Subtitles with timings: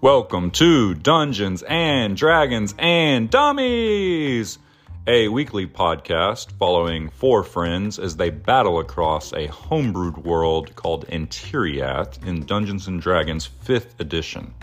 [0.00, 4.60] Welcome to Dungeons and Dragons and Dummies,
[5.08, 12.24] a weekly podcast following four friends as they battle across a homebrewed world called Antiriath
[12.24, 14.54] in Dungeons and Dragons 5th edition.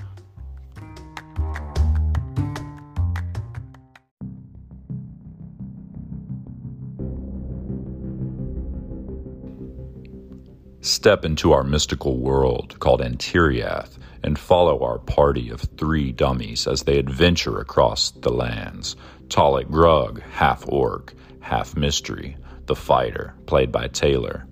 [10.86, 16.84] Step into our mystical world called Antiriath and follow our party of three dummies as
[16.84, 18.95] they adventure across the lands.
[19.27, 24.45] Talik Grug, half orc, half mystery, the fighter, played by Taylor.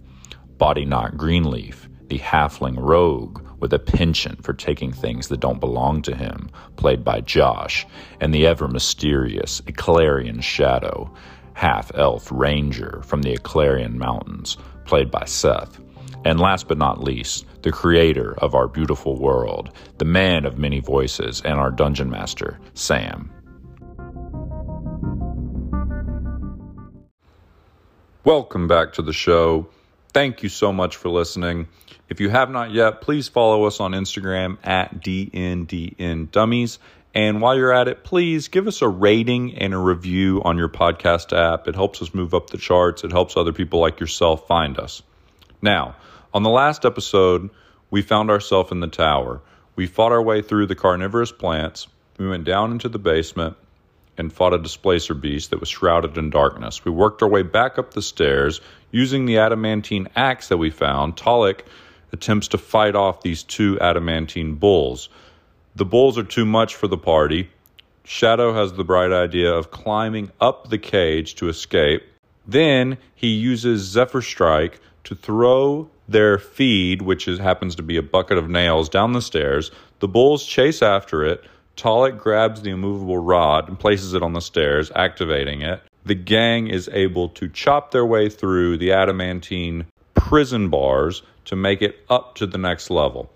[0.57, 6.15] Bodyknock Greenleaf, the halfling rogue with a penchant for taking things that don't belong to
[6.15, 7.85] him, played by Josh,
[8.19, 11.13] and the ever mysterious Eclarian Shadow,
[11.53, 15.82] half elf ranger from the Eclarian Mountains, played by Seth.
[16.25, 20.79] And last but not least, the creator of our beautiful world, the man of many
[20.79, 23.29] voices, and our dungeon master, Sam.
[28.23, 29.67] Welcome back to the show.
[30.13, 31.67] Thank you so much for listening.
[32.07, 36.79] If you have not yet, please follow us on Instagram at DNDN Dummies.
[37.13, 40.69] And while you're at it, please give us a rating and a review on your
[40.69, 41.67] podcast app.
[41.67, 45.03] It helps us move up the charts, it helps other people like yourself find us.
[45.61, 45.95] Now,
[46.33, 47.49] on the last episode,
[47.91, 49.41] we found ourselves in the tower.
[49.75, 51.87] We fought our way through the carnivorous plants.
[52.17, 53.55] We went down into the basement
[54.17, 56.85] and fought a displacer beast that was shrouded in darkness.
[56.85, 58.61] We worked our way back up the stairs
[58.91, 61.17] using the adamantine axe that we found.
[61.17, 61.61] Talik
[62.11, 65.09] attempts to fight off these two adamantine bulls.
[65.75, 67.49] The bulls are too much for the party.
[68.03, 72.03] Shadow has the bright idea of climbing up the cage to escape.
[72.47, 78.01] Then he uses Zephyr Strike to throw their feed, which is, happens to be a
[78.01, 79.71] bucket of nails, down the stairs.
[79.99, 81.43] The bulls chase after it.
[81.75, 85.81] Talik grabs the immovable rod and places it on the stairs, activating it.
[86.05, 91.81] The gang is able to chop their way through the adamantine prison bars to make
[91.81, 93.31] it up to the next level.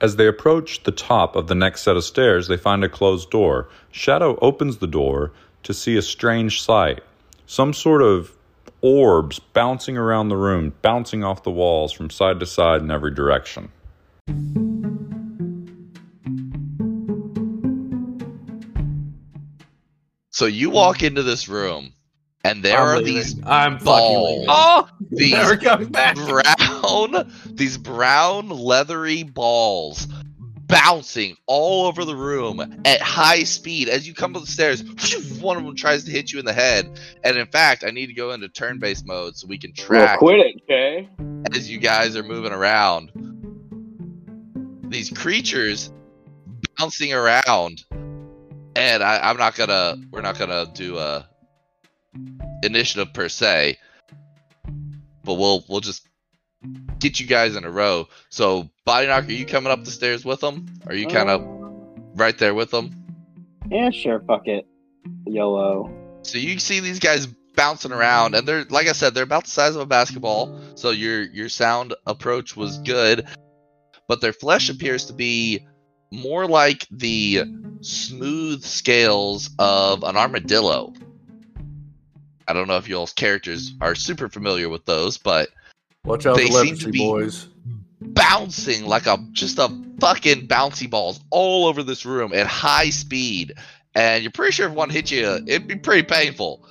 [0.00, 3.30] As they approach the top of the next set of stairs, they find a closed
[3.30, 3.68] door.
[3.90, 5.32] Shadow opens the door
[5.62, 7.02] to see a strange sight.
[7.46, 8.36] Some sort of
[8.94, 13.10] orbs bouncing around the room, bouncing off the walls from side to side in every
[13.14, 13.70] direction.
[20.30, 21.92] So you walk into this room,
[22.44, 23.14] and there I'm are leaving.
[23.14, 24.44] these I'm balls.
[24.48, 26.16] Oh, these Never coming back.
[26.16, 30.08] brown, these brown leathery balls
[30.66, 34.82] bouncing all over the room at high speed as you come up the stairs.
[35.40, 38.06] One of them tries to hit you in the head, and in fact, I need
[38.06, 41.08] to go into turn-based mode so we can well, track quit it, okay?
[41.54, 43.10] as you guys are moving around.
[44.90, 45.92] These creatures
[46.78, 47.84] bouncing around,
[48.76, 49.96] and I, I'm not gonna.
[50.10, 51.28] We're not gonna do a
[52.62, 53.78] initiative per se,
[55.24, 56.08] but we'll we'll just
[56.98, 58.08] get you guys in a row.
[58.30, 60.66] So, Bodyknock, are you coming up the stairs with them?
[60.86, 62.94] Are you kind of um, right there with them?
[63.70, 64.66] Yeah, sure, fuck it.
[65.26, 65.90] YOLO.
[66.22, 69.50] So you see these guys bouncing around, and they're like I said, they're about the
[69.50, 70.58] size of a basketball.
[70.74, 73.26] So your your sound approach was good,
[74.06, 75.66] but their flesh appears to be
[76.12, 77.44] more like the
[77.80, 80.92] smooth scales of an armadillo.
[82.46, 85.48] I don't know if y'all's characters are super familiar with those, but
[86.04, 87.48] Watch out They the seem to be- boys.
[88.14, 89.68] Bouncing like a just a
[90.00, 93.54] fucking bouncy balls all over this room at high speed.
[93.94, 96.66] And you're pretty sure if one hit you, it'd be pretty painful.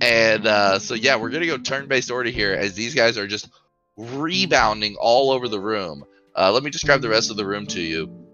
[0.00, 3.48] And uh, so yeah, we're gonna go turn-based order here as these guys are just
[3.96, 6.04] rebounding all over the room.
[6.36, 8.26] Uh, let me describe the rest of the room to you.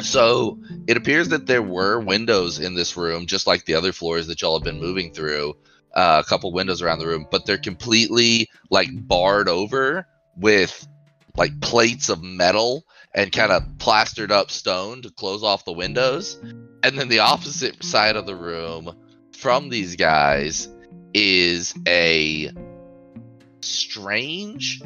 [0.00, 4.26] So it appears that there were windows in this room, just like the other floors
[4.28, 5.54] that y'all have been moving through.
[5.94, 10.88] Uh, a couple windows around the room, but they're completely like barred over with
[11.36, 12.84] like plates of metal
[13.14, 16.38] and kind of plastered up stone to close off the windows.
[16.82, 18.94] And then the opposite side of the room
[19.36, 20.68] from these guys
[21.12, 22.50] is a
[23.60, 24.82] strange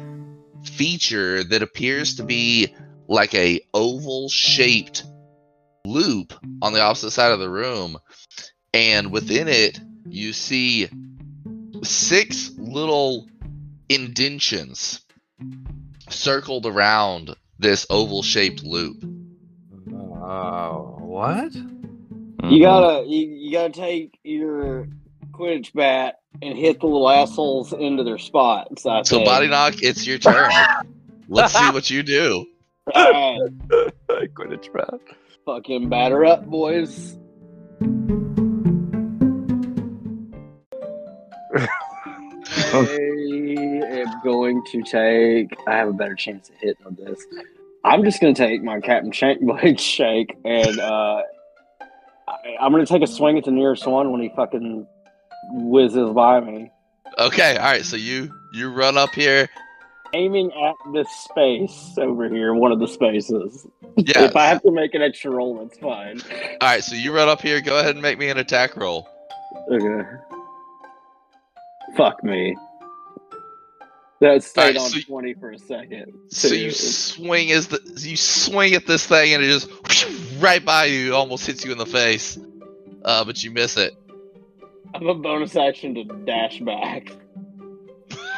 [0.63, 2.73] feature that appears to be
[3.07, 5.05] like a oval shaped
[5.85, 7.97] loop on the opposite side of the room
[8.73, 10.87] and within it you see
[11.83, 13.27] six little
[13.87, 15.03] indentions
[16.13, 19.03] circled around this oval shaped loop.
[19.91, 21.53] Oh, what?
[21.53, 22.61] You mm-hmm.
[22.61, 24.87] gotta you, you gotta take your
[25.31, 28.85] Quidditch bat and hit the little assholes into their spots.
[28.85, 29.27] I So think.
[29.27, 30.51] body knock, it's your turn.
[31.27, 32.45] Let's see what you do.
[32.93, 33.39] All right,
[34.33, 34.99] Quidditch bat.
[35.45, 37.17] fucking batter up, boys.
[42.71, 42.85] I
[44.11, 45.57] am going to take.
[45.67, 47.25] I have a better chance of hitting on this.
[47.83, 51.21] I'm just going to take my Captain Shank Blade Shake and uh,
[52.27, 54.85] I, I'm going to take a swing at the nearest one when he fucking
[55.51, 56.71] whizzes by me,
[57.17, 57.83] Okay, all right.
[57.85, 59.49] So you you run up here.
[60.13, 63.65] aiming at this space over here, one of the spaces.
[63.97, 64.23] Yeah.
[64.25, 66.21] If I have to make an extra roll, that's fine.
[66.61, 66.83] All right.
[66.83, 67.61] So you run up here.
[67.61, 69.07] Go ahead and make me an attack roll.
[69.71, 70.09] Okay.
[71.97, 72.55] Fuck me.
[74.21, 76.13] That stayed Alright, on so- twenty for a second.
[76.29, 79.69] So you swing as the you swing at this thing and it just
[80.39, 82.37] right by you, almost hits you in the face.
[83.05, 83.93] Uh, but you miss it.
[84.93, 87.11] I have a bonus action to dash back.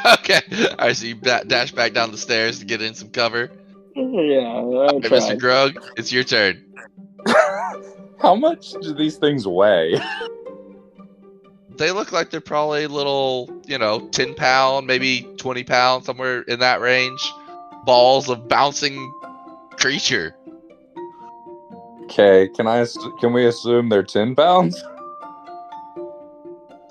[0.03, 0.41] Okay.
[0.71, 0.95] All right.
[0.97, 3.51] So you da- dash back down the stairs to get in some cover.
[3.95, 5.39] Yeah, I Hey, Mr.
[5.39, 5.39] tried.
[5.39, 6.65] Grug, it's your turn.
[8.19, 9.93] How much do these things weigh?
[11.77, 16.59] They look like they're probably little, you know, ten pound, maybe twenty pound, somewhere in
[16.59, 17.21] that range.
[17.85, 19.11] Balls of bouncing
[19.77, 20.35] creature.
[22.03, 22.85] Okay, can I?
[23.19, 24.83] Can we assume they're ten pounds?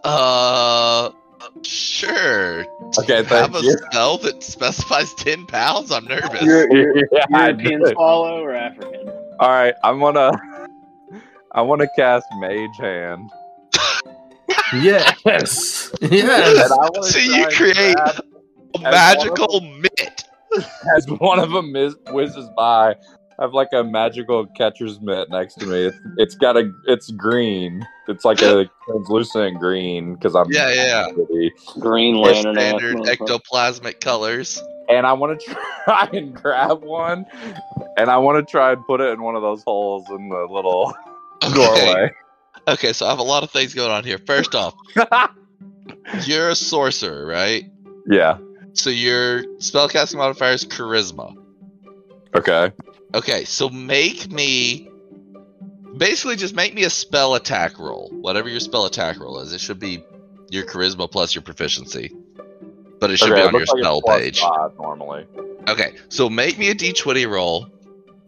[0.02, 1.10] Uh,
[1.62, 2.64] sure.
[2.98, 3.76] Okay, Have thank a you.
[3.90, 5.92] spell that specifies ten pounds.
[5.92, 6.42] I'm nervous.
[6.42, 9.08] You're, you're Yeah, European swallow or African?
[9.38, 10.32] All right, I'm gonna.
[11.52, 13.28] I want to cast Mage Hand.
[14.75, 15.91] Yes.
[16.00, 16.70] And Yes.
[16.70, 18.20] I wanna So you create grab
[18.75, 20.25] A one of magical mitt.
[20.97, 22.94] as one of them whiz- whizzes by.
[23.38, 25.87] I have like a magical catcher's mitt next to me.
[25.87, 26.70] It's, it's got a.
[26.87, 27.87] It's green.
[28.06, 30.50] It's like a translucent green because I'm.
[30.52, 31.52] Yeah, yeah, pretty.
[31.79, 32.55] Green Or Lantern.
[32.55, 34.62] standard ectoplasmic colors.
[34.91, 35.47] And I want to
[35.85, 37.25] try and grab one,
[37.97, 40.47] and I want to try and put it in one of those holes in the
[40.50, 40.93] little
[41.44, 41.55] Okay.
[41.55, 42.12] doorway.
[42.68, 44.18] Okay, so I have a lot of things going on here.
[44.18, 44.74] First off,
[46.26, 47.64] you're a sorcerer, right?
[48.06, 48.38] yeah.
[48.72, 51.36] So your spellcasting modifier is charisma.
[52.34, 52.72] Okay.
[53.14, 54.88] Okay, so make me
[55.96, 58.10] basically just make me a spell attack roll.
[58.12, 59.52] Whatever your spell attack roll is.
[59.52, 60.04] It should be
[60.50, 62.14] your charisma plus your proficiency.
[63.00, 64.42] But it should okay, be on your like spell page.
[64.78, 65.26] normally.
[65.68, 67.68] Okay, so make me a d20 roll.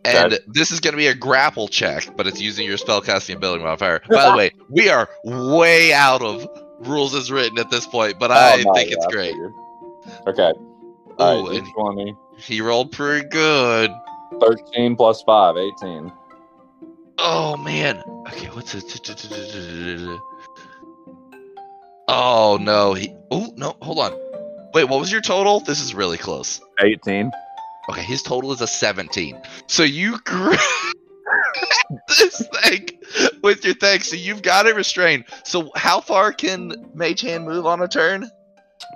[0.05, 0.39] And Okay.
[0.49, 4.01] this is going to be a grapple check, but it's using your spellcasting ability modifier.
[4.09, 6.49] By the way, we are way out of
[6.81, 9.35] rules as written at this point, but I Oh, no, think yeah, it's great.
[10.27, 10.53] Okay.
[10.53, 12.17] Ooh, All right, and D20.
[12.39, 13.91] he rolled pretty good.
[14.41, 16.13] 13 plus 5, 18.
[17.19, 18.03] Oh man.
[18.27, 20.19] Okay, what's it?
[22.09, 22.95] Oh no.
[22.95, 23.15] He.
[23.31, 23.77] Oh no.
[23.83, 24.13] Hold on.
[24.75, 25.61] Wait, what was your total?
[25.61, 26.61] This is really close.
[26.81, 27.31] 18.
[27.91, 29.41] Okay, his total is a 17.
[29.67, 30.59] So you grab
[32.19, 32.89] this thing
[33.43, 34.01] with your thing.
[34.01, 35.25] So you've got it restrained.
[35.45, 38.31] So how far can Mage Hand move on a turn?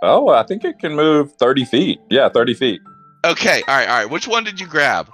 [0.02, 2.00] Oh, I think it can move 30 feet.
[2.10, 2.80] Yeah, 30 feet.
[3.24, 4.10] Okay, all right, all right.
[4.10, 5.08] Which one did you grab?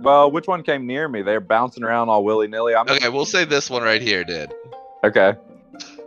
[0.00, 1.22] Well, which one came near me?
[1.22, 2.74] They're bouncing around all willy nilly.
[2.74, 4.52] Okay, we'll say this one right here did.
[5.04, 5.34] okay.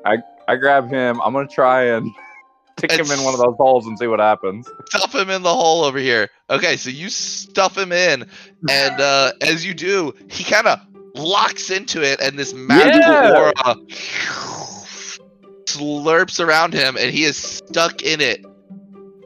[0.06, 1.20] I I grab him.
[1.24, 2.12] I'm gonna try and
[2.78, 4.68] stick him in one of those holes and see what happens.
[4.90, 6.30] Stuff him in the hole over here.
[6.50, 8.26] Okay, so you stuff him in,
[8.70, 10.80] and uh, as you do, he kind of
[11.16, 13.32] locks into it, and this magical Yeah.
[13.38, 13.76] aura
[15.66, 18.46] slurps around him, and he is stuck in it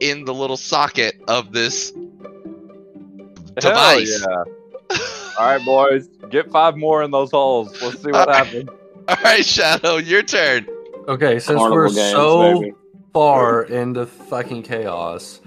[0.00, 1.92] in the little socket of this
[3.60, 4.24] Hell device.
[4.26, 4.44] yeah.
[5.38, 7.80] All right, boys, get five more in those holes.
[7.82, 8.46] Let's see what All right.
[8.46, 8.68] happens.
[9.08, 10.66] All right, Shadow, your turn.
[11.08, 12.72] Okay, since Carnival we're games, so baby.
[13.12, 15.40] Far into fucking chaos,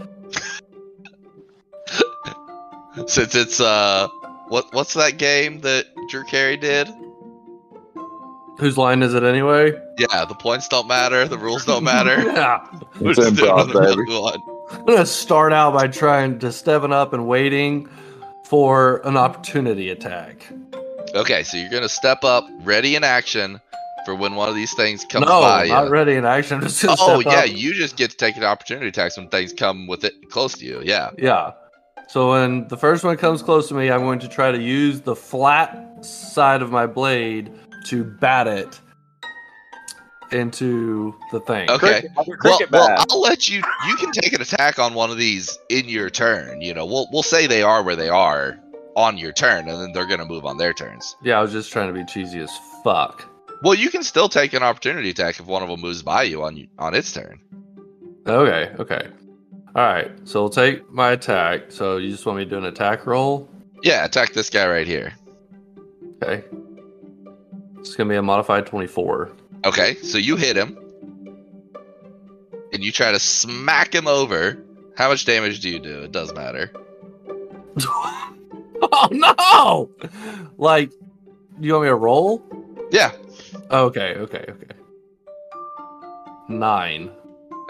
[3.08, 4.08] Since it's uh,
[4.50, 6.88] what what's that game that Drew Carey did?
[8.60, 9.72] whose line is it anyway?
[9.98, 12.22] Yeah, the points don't matter, the rules don't matter.
[12.24, 12.65] yeah.
[13.01, 14.12] We're It's just doing improv, baby.
[14.20, 14.39] one.
[14.79, 17.89] I'm gonna start out by trying to stepping up and waiting
[18.46, 20.48] for an opportunity attack.
[21.15, 23.60] Okay, so you're gonna step up, ready in action
[24.05, 25.89] for when one of these things comes no, by not you.
[25.89, 26.62] ready in action.
[26.62, 27.57] Just Oh step yeah, up.
[27.57, 30.65] you just get to take an opportunity attacks when things come with it close to
[30.65, 30.81] you.
[30.83, 31.12] Yeah.
[31.17, 31.53] Yeah.
[32.07, 35.01] So when the first one comes close to me, I'm going to try to use
[35.01, 37.51] the flat side of my blade
[37.88, 38.79] to bat it
[40.31, 41.69] into the thing.
[41.69, 42.03] Okay.
[42.03, 43.05] Cricket, have Well, well.
[43.10, 43.62] I'll let you.
[43.88, 46.62] You can take an attack on one of these in your turn.
[46.62, 48.60] You know, we'll we'll say they are where they are
[48.95, 51.15] on your turn, and then they're gonna move on their turns.
[51.24, 52.51] Yeah, I was just trying to be cheesy as
[52.83, 53.29] fuck.
[53.63, 56.43] Well, you can still take an opportunity attack if one of them moves by you
[56.43, 57.39] on on its turn.
[58.27, 59.08] Okay, okay.
[59.74, 61.72] All right, so we'll take my attack.
[61.72, 63.50] So you just want me to do an attack roll?
[63.82, 65.13] Yeah, attack this guy right here.
[66.22, 66.43] Okay.
[67.79, 69.32] It's gonna be a modified twenty-four.
[69.65, 70.77] Okay, so you hit him,
[72.74, 74.62] and you try to smack him over.
[74.98, 76.01] How much damage do you do?
[76.01, 76.70] It does matter.
[77.88, 79.89] oh no!
[80.58, 82.43] Like, do you want me to roll?
[82.91, 83.12] Yeah.
[83.74, 84.68] Okay, okay, okay.
[86.48, 87.12] Nine.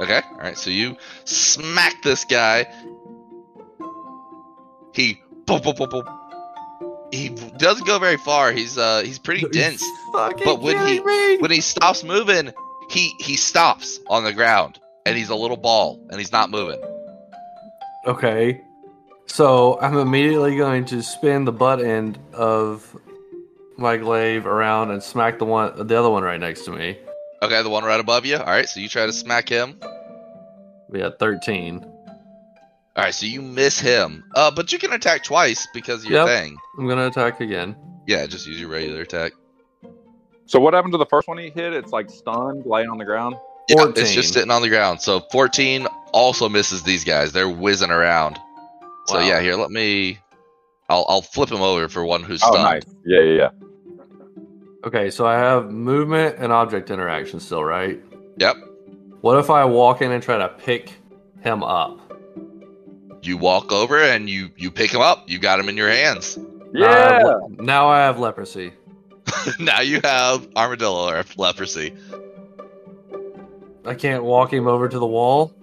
[0.02, 0.22] Okay.
[0.32, 0.58] All right.
[0.58, 2.66] So you smack this guy.
[4.94, 6.04] He boom, boom, boom, boom.
[7.12, 8.52] He doesn't go very far.
[8.52, 9.84] He's uh he's pretty dense.
[10.14, 11.38] Fucking But when he- me?
[11.38, 12.52] When he stops moving,
[12.90, 16.82] he he stops on the ground, and he's a little ball, and he's not moving.
[18.08, 18.62] Okay.
[19.28, 22.96] So I'm immediately going to spin the butt end of
[23.78, 26.98] my glaive around and smack the one, the other one right next to me.
[27.42, 28.38] Okay, the one right above you.
[28.38, 28.68] All right.
[28.70, 29.80] So you try to smack him.
[30.90, 31.84] We got 13.
[31.84, 31.92] All
[32.96, 33.14] right.
[33.14, 34.24] So you miss him.
[34.36, 36.28] Uh, but you can attack twice because of your Yep.
[36.28, 36.58] thing.
[36.78, 37.76] I'm gonna attack again.
[38.08, 39.34] Yeah, just use your regular attack.
[40.46, 41.74] So what happened to the first one he hit?
[41.74, 43.36] It's like stunned, laying on the ground.
[43.70, 44.04] Yeah, 14.
[44.04, 45.02] it's just sitting on the ground.
[45.02, 47.32] So 14 also misses these guys.
[47.32, 48.38] They're whizzing around.
[49.08, 50.20] So yeah, here, let me.
[50.90, 52.64] I'll I'll flip him over for one who's Oh, stunned.
[52.64, 52.84] nice.
[53.06, 53.50] Yeah, yeah, yeah.
[54.86, 58.00] Okay, so I have movement and object interaction still, right?
[58.38, 58.56] Yep.
[59.22, 60.92] What if I walk in and try to pick
[61.42, 62.00] him up?
[63.22, 65.30] You walk over and you you pick him up.
[65.30, 66.38] You got him in your hands.
[66.74, 67.28] Now I have Yeah.
[67.28, 68.74] le- now I have leprosy.
[69.60, 71.94] now you have armadillo or leprosy.
[73.86, 75.54] I can't walk him over to the wall.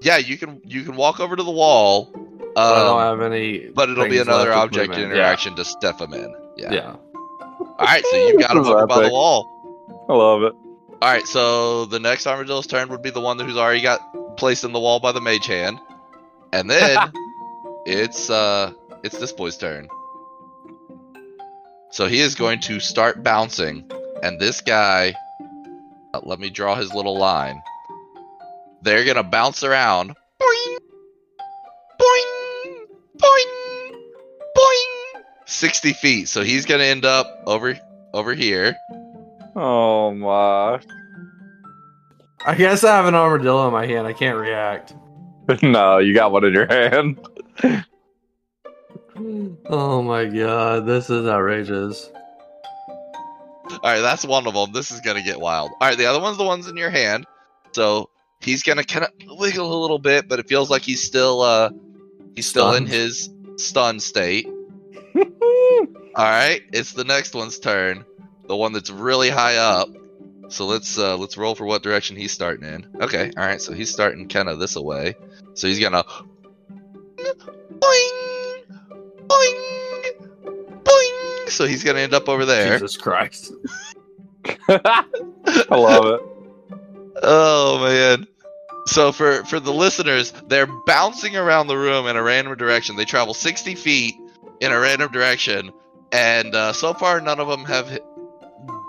[0.00, 2.10] Yeah, you can you can walk over to the wall.
[2.54, 3.70] but I don't Um, have any.
[3.74, 5.12] but it'll be another object movement.
[5.12, 6.32] interaction to step him in.
[6.56, 6.72] Yeah.
[6.72, 6.96] Yeah.
[7.66, 10.06] All right, so you've got him is by the wall.
[10.08, 10.54] I love it.
[11.02, 14.64] All right, so the next armadillo's turn would be the one who's already got placed
[14.64, 15.80] in the wall by the mage hand,
[16.52, 16.96] and then
[17.86, 19.88] it's uh it's this boy's turn.
[21.90, 23.90] So he is going to start bouncing,
[24.22, 25.14] and this guy,
[26.14, 27.60] uh, let me draw his little line.
[28.82, 30.14] They're gonna bounce around,
[35.52, 37.78] 60 feet, so he's gonna end up over
[38.14, 38.76] over here.
[39.54, 40.80] Oh my.
[42.44, 44.06] I guess I have an armadillo in my hand.
[44.06, 44.94] I can't react.
[45.62, 47.18] no, you got one in your hand.
[49.68, 52.10] oh my god, this is outrageous.
[53.72, 54.72] Alright, that's one of them.
[54.72, 55.70] This is gonna get wild.
[55.80, 57.26] Alright, the other one's the one's in your hand.
[57.72, 61.70] So he's gonna kinda wiggle a little bit, but it feels like he's still uh
[62.34, 62.86] he's still Stunned.
[62.86, 64.48] in his stun state.
[66.14, 68.04] All right, it's the next one's turn.
[68.46, 69.88] The one that's really high up.
[70.48, 72.86] So let's uh let's roll for what direction he's starting in.
[73.00, 75.14] Okay, all right, so he's starting kind of this away.
[75.54, 76.04] So he's gonna
[77.78, 78.64] boing
[79.26, 80.28] boing
[80.82, 81.48] boing.
[81.48, 82.74] So he's gonna end up over there.
[82.74, 83.52] Jesus Christ.
[84.68, 85.04] I
[85.70, 86.20] love it.
[87.22, 88.26] Oh man.
[88.86, 92.96] So for for the listeners, they're bouncing around the room in a random direction.
[92.96, 94.16] They travel 60 feet
[94.62, 95.72] in a random direction,
[96.12, 97.98] and uh, so far none of them have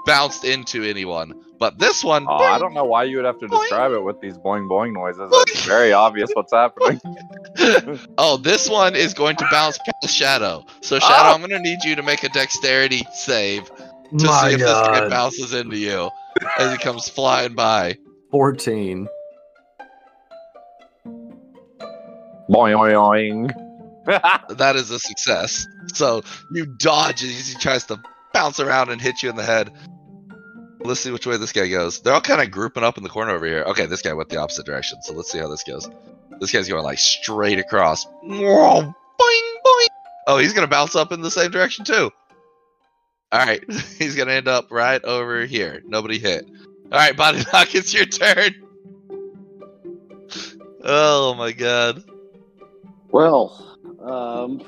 [0.05, 1.33] bounced into anyone.
[1.59, 4.19] But this one, Oh, I don't know why you would have to describe it with
[4.21, 5.29] these boing boing noises.
[5.49, 6.99] It's very obvious what's happening.
[8.17, 10.65] oh, this one is going to bounce past Shadow.
[10.81, 11.33] So Shadow, Ah!
[11.33, 14.67] I'm going to need you to make a dexterity save to My see if this
[14.73, 16.09] guy bounces into you
[16.59, 17.97] as he comes flying by.
[18.31, 19.07] 14.
[22.49, 23.62] boing boing.
[24.49, 25.67] That is a success.
[25.93, 28.01] So you dodge as he tries to
[28.33, 29.71] bounce around and hit you in the head.
[30.81, 32.01] Let's see which way this guy goes.
[32.01, 33.63] They're all kind of grouping up in the corner over here.
[33.67, 35.01] Okay, this guy went the opposite direction.
[35.01, 35.89] So let's see how this goes.
[36.41, 38.05] This guy's going like straight across.
[39.19, 39.87] Boing, boing.
[40.27, 42.11] Oh, he's gonna bounce up in the same direction too.
[43.31, 43.63] All right,
[43.97, 45.81] he's gonna end up right over here.
[45.85, 46.45] Nobody hit.
[46.91, 48.55] All right, body knock, it's your turn.
[50.85, 52.03] Oh my god.
[53.09, 53.72] Well,
[54.03, 54.61] um,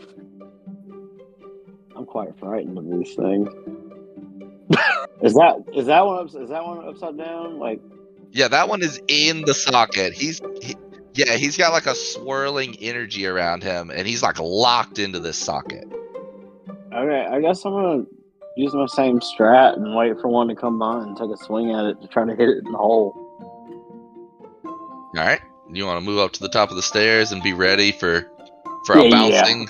[1.95, 3.49] I'm quite frightened of these things.
[5.21, 7.59] is that is that one is that one upside down?
[7.59, 7.79] Like,
[8.31, 10.13] Yeah, that one is in the socket.
[10.13, 10.75] He's he,
[11.13, 15.37] yeah, he's got like a swirling energy around him, and he's like locked into this
[15.37, 15.85] socket.
[16.93, 18.05] okay, I guess I'm gonna
[18.57, 21.71] use my same strat and wait for one to come by and take a swing
[21.71, 23.13] at it to try to hit it in the hole.
[24.63, 25.39] All right,
[25.71, 28.29] you want to move up to the top of the stairs and be ready for
[28.85, 29.41] for a Yeah, yeah.
[29.41, 29.69] bouncing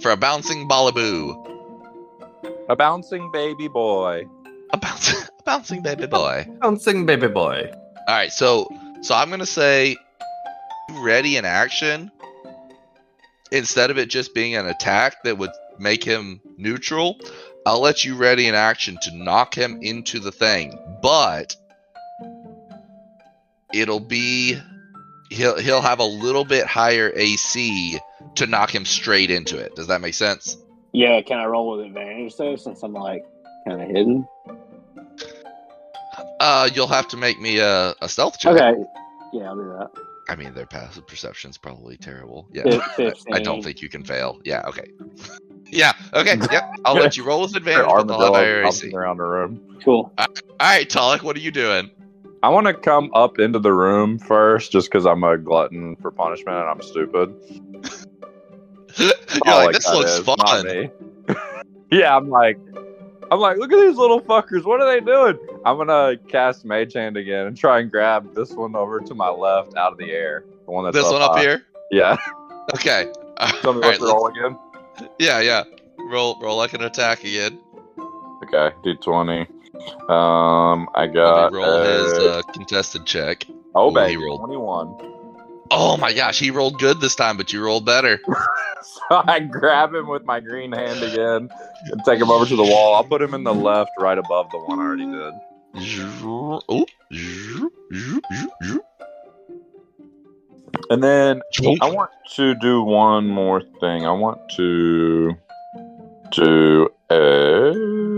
[0.00, 1.34] for a bouncing ballaboo,
[2.68, 4.24] A bouncing baby boy.
[4.72, 6.46] a bouncing a bouncing baby boy.
[6.60, 7.70] Bouncing baby boy.
[8.08, 8.68] All right, so
[9.02, 9.96] so I'm gonna say
[11.00, 12.10] ready in action
[13.52, 17.18] instead of it just being an attack that would make him neutral.
[17.66, 21.56] I'll let you ready in action to knock him into the thing, but
[23.72, 24.58] it'll be
[25.30, 27.98] he'll he'll have a little bit higher AC
[28.36, 29.74] to knock him straight into it.
[29.74, 30.56] Does that make sense?
[30.92, 33.22] Yeah, can I roll with advantage though, since I'm like
[33.66, 34.26] kind of hidden?
[36.40, 38.52] Uh, you'll have to make me a, a stealth check.
[38.52, 38.80] Okay.
[39.32, 39.90] Yeah, I'll do that.
[40.28, 42.48] I mean, their passive perception's probably terrible.
[42.52, 44.40] Yeah, Fif- I don't think you can fail.
[44.44, 44.84] Yeah, okay.
[45.70, 46.38] yeah, okay.
[46.52, 48.86] Yep, I'll let you roll with advantage, They're but they'll have higher armadillos AC.
[48.86, 49.60] bouncing around the room.
[49.84, 50.12] Cool.
[50.18, 50.26] All
[50.60, 51.90] right, Talik, what are you doing?
[52.42, 56.10] I want to come up into the room first, just because I'm a glutton for
[56.10, 57.34] punishment and I'm stupid.
[59.44, 60.90] You're like, this looks fun.
[61.90, 62.58] yeah, I'm like,
[63.30, 64.64] I'm like, look at these little fuckers.
[64.64, 65.38] What are they doing?
[65.64, 69.28] I'm gonna cast Mage Hand again and try and grab this one over to my
[69.28, 70.44] left out of the air.
[70.66, 71.40] The one that's This one up high.
[71.42, 71.62] here.
[71.90, 72.16] Yeah.
[72.74, 73.10] Okay.
[73.62, 74.58] Tell me what right, roll again.
[75.18, 75.64] yeah, yeah.
[76.10, 77.58] Roll, roll like an attack again.
[78.44, 79.48] Okay, D20.
[80.10, 81.52] Um, I got.
[81.52, 83.46] roll his uh, contested check.
[83.74, 84.40] oh, Ooh, he baby, rolled.
[84.40, 85.13] 21.
[85.70, 88.20] Oh my gosh, he rolled good this time, but you rolled better.
[89.10, 91.48] So I grab him with my green hand again
[91.90, 92.94] and take him over to the wall.
[92.94, 95.34] I'll put him in the left, right above the one I already did.
[100.90, 101.40] And then
[101.80, 104.06] I want to do one more thing.
[104.06, 105.34] I want to
[106.30, 108.13] do a.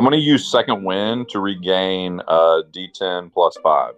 [0.00, 3.92] I'm going to use second wind to regain uh, D10 plus five.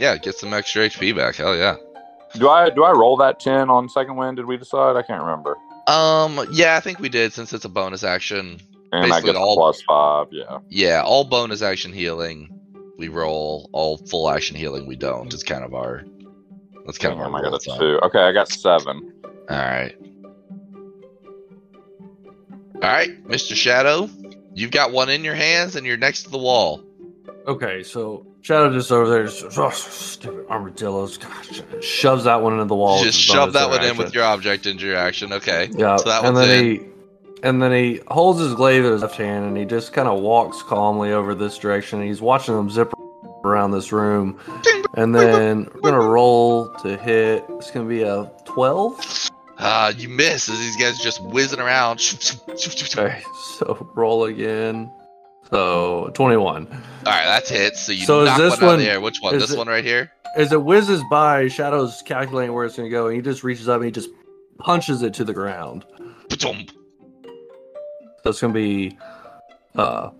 [0.00, 1.36] Yeah, get some extra HP back.
[1.36, 1.76] Hell yeah.
[2.34, 4.38] Do I do I roll that 10 on second wind?
[4.38, 4.96] Did we decide?
[4.96, 5.56] I can't remember.
[5.86, 8.60] Um, yeah, I think we did since it's a bonus action.
[8.90, 10.26] And I get all- plus five.
[10.32, 10.58] Yeah.
[10.68, 12.48] Yeah, all bonus action healing
[12.98, 15.32] we roll, all full action healing we don't.
[15.32, 16.02] It's kind of our.
[16.84, 18.00] That's kind Damn, of I our got rule a two.
[18.06, 19.12] Okay, I got seven.
[19.24, 19.94] All right.
[22.82, 23.54] All right, Mr.
[23.54, 24.08] Shadow,
[24.54, 26.82] You've got one in your hands and you're next to the wall.
[27.46, 32.64] Okay, so Shadow just over there, just, oh, stupid armadillos, Gosh, shoves that one into
[32.66, 33.02] the wall.
[33.02, 33.88] Just shove that interaction.
[33.88, 35.32] one in with your object interaction.
[35.32, 35.68] Okay.
[35.72, 35.96] Yeah.
[35.96, 36.70] So that and one's then in.
[36.80, 36.86] He,
[37.42, 40.20] and then he holds his glaive in his left hand and he just kind of
[40.20, 42.02] walks calmly over this direction.
[42.02, 42.92] He's watching them zip
[43.44, 44.38] around this room.
[44.94, 47.44] And then we're going to roll to hit.
[47.50, 49.30] It's going to be a 12.
[49.60, 52.00] Uh, you miss as these guys just whizzing around.
[52.96, 53.22] Alright,
[53.58, 54.90] so roll again.
[55.50, 56.66] So 21.
[56.66, 57.76] Alright, that's hit.
[57.76, 59.00] So you so knock is this one out of the air.
[59.02, 59.38] Which one?
[59.38, 60.10] This it, one right here?
[60.34, 63.68] As it whizzes by, Shadow's calculating where it's going to go, and he just reaches
[63.68, 64.08] up and he just
[64.58, 65.84] punches it to the ground.
[66.30, 66.66] Ba-dum.
[68.24, 68.96] Going to be
[69.74, 70.10] uh,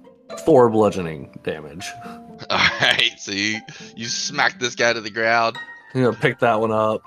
[0.44, 1.90] four bludgeoning damage.
[2.50, 3.58] Alright, so you,
[3.96, 5.56] you smack this guy to the ground.
[5.94, 7.02] You know, pick that one up.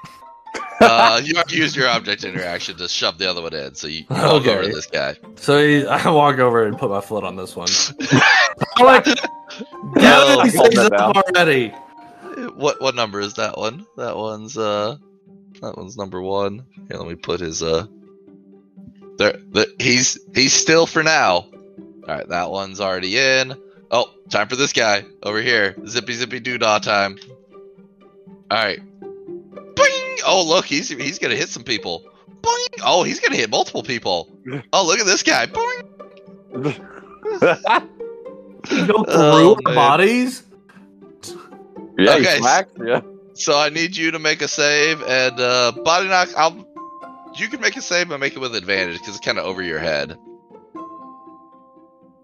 [0.82, 4.04] Uh, you already used your object interaction to shove the other one in, so you
[4.10, 4.52] walk Okay.
[4.54, 5.16] over to this guy.
[5.36, 7.70] So he, I walk over and put my foot on this one.
[8.78, 11.70] I'm like, Oh, gather these things it up already.
[12.56, 13.86] What what number is that one?
[13.98, 14.98] That one's uh,
[15.62, 16.66] that one's number one.
[16.88, 17.86] Here, let me put his uh.
[19.18, 21.32] There, the, he's he's still for now.
[21.36, 21.50] All
[22.08, 23.54] right, that one's already in.
[23.92, 25.76] Oh, time for this guy over here.
[25.88, 27.20] Zippy zippy doodah time.
[28.50, 28.80] All right.
[30.18, 30.22] Boing!
[30.26, 32.04] Oh, look, he's he's gonna hit some people.
[32.42, 32.82] Boing!
[32.84, 34.30] Oh, he's gonna hit multiple people.
[34.74, 35.46] Oh, look at this guy.
[35.48, 35.90] Boing!
[38.72, 40.44] You go through Oh, bodies.
[41.98, 42.36] yeah, Okay.
[42.36, 43.20] he smacks you.
[43.34, 46.34] So I need you to make a save and uh, Bodyknock.
[46.38, 46.66] I'll.
[47.36, 49.62] You can make a save, but make it with advantage because it's kind of over
[49.64, 50.18] your head.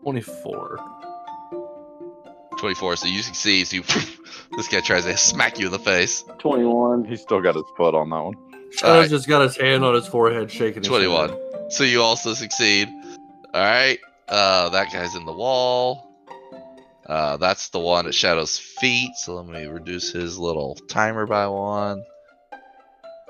[0.03, 0.79] Twenty-four.
[2.59, 3.67] 24, so you succeed.
[3.67, 3.83] So you,
[4.57, 6.23] this guy tries to smack you in the face.
[6.39, 7.05] 21.
[7.05, 8.35] He's still got his foot on that one.
[8.71, 9.09] Shadow's Alright.
[9.09, 10.81] just got his hand on his forehead, shaking.
[10.81, 11.29] His 21.
[11.29, 11.39] head.
[11.69, 12.87] So you also succeed.
[13.53, 13.99] All right.
[14.27, 16.05] Uh, that guy's in the wall.
[17.07, 19.15] Uh, that's the one at Shadow's feet.
[19.15, 22.03] So let me reduce his little timer by one.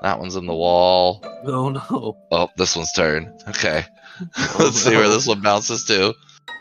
[0.02, 1.22] That one's in the wall.
[1.46, 2.18] Oh no!
[2.32, 3.38] Oh, this one's turn.
[3.50, 3.86] Okay.
[4.60, 6.14] Let's see where this one bounces to.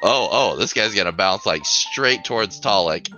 [0.02, 3.12] Oh, oh, this guy's gonna bounce like straight towards Talik.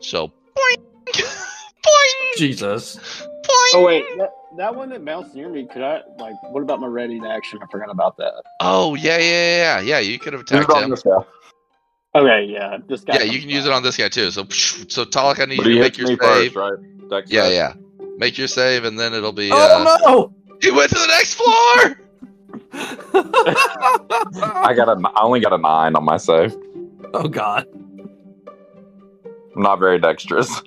[0.00, 2.96] So, boing, boing, Jesus.
[2.96, 3.74] boing.
[3.74, 5.66] Oh wait, that, that one that bounced near me.
[5.66, 6.34] Could I like?
[6.52, 7.58] What about my ready to action?
[7.62, 8.32] I forgot about that.
[8.60, 9.80] Oh, yeah, yeah, yeah, yeah.
[9.80, 10.94] Yeah, you could have attacked him.
[12.14, 13.16] Okay, yeah, this guy.
[13.18, 14.30] Yeah, you can use it on this guy too.
[14.30, 16.52] So, so Talik, I need But you to make your save.
[16.52, 17.10] first, right?
[17.10, 17.74] Dex Yeah, yeah.
[18.16, 19.50] Make your save, and then it'll be.
[19.50, 20.56] Uh, Oh no!
[20.62, 21.98] He went to the next floor.
[22.72, 25.00] I got a.
[25.14, 26.54] I only got a nine on my save.
[27.14, 27.66] oh god.
[29.54, 30.62] I'm not very dexterous.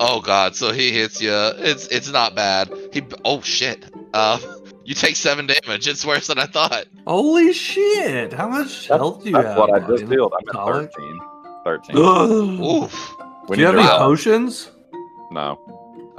[0.00, 1.30] Oh god, so he hits you.
[1.32, 2.70] It's it's not bad.
[2.92, 3.86] He oh shit.
[4.12, 4.38] Uh,
[4.84, 5.86] you take seven damage.
[5.88, 6.86] It's worse than I thought.
[7.06, 8.32] Holy shit!
[8.32, 9.58] How much health do you That's have?
[9.58, 10.32] what I just healed.
[10.54, 11.18] I'm at 13.
[11.64, 11.96] 13.
[11.98, 13.16] Oof.
[13.48, 14.70] We Do you have any to- potions?
[15.30, 15.58] No.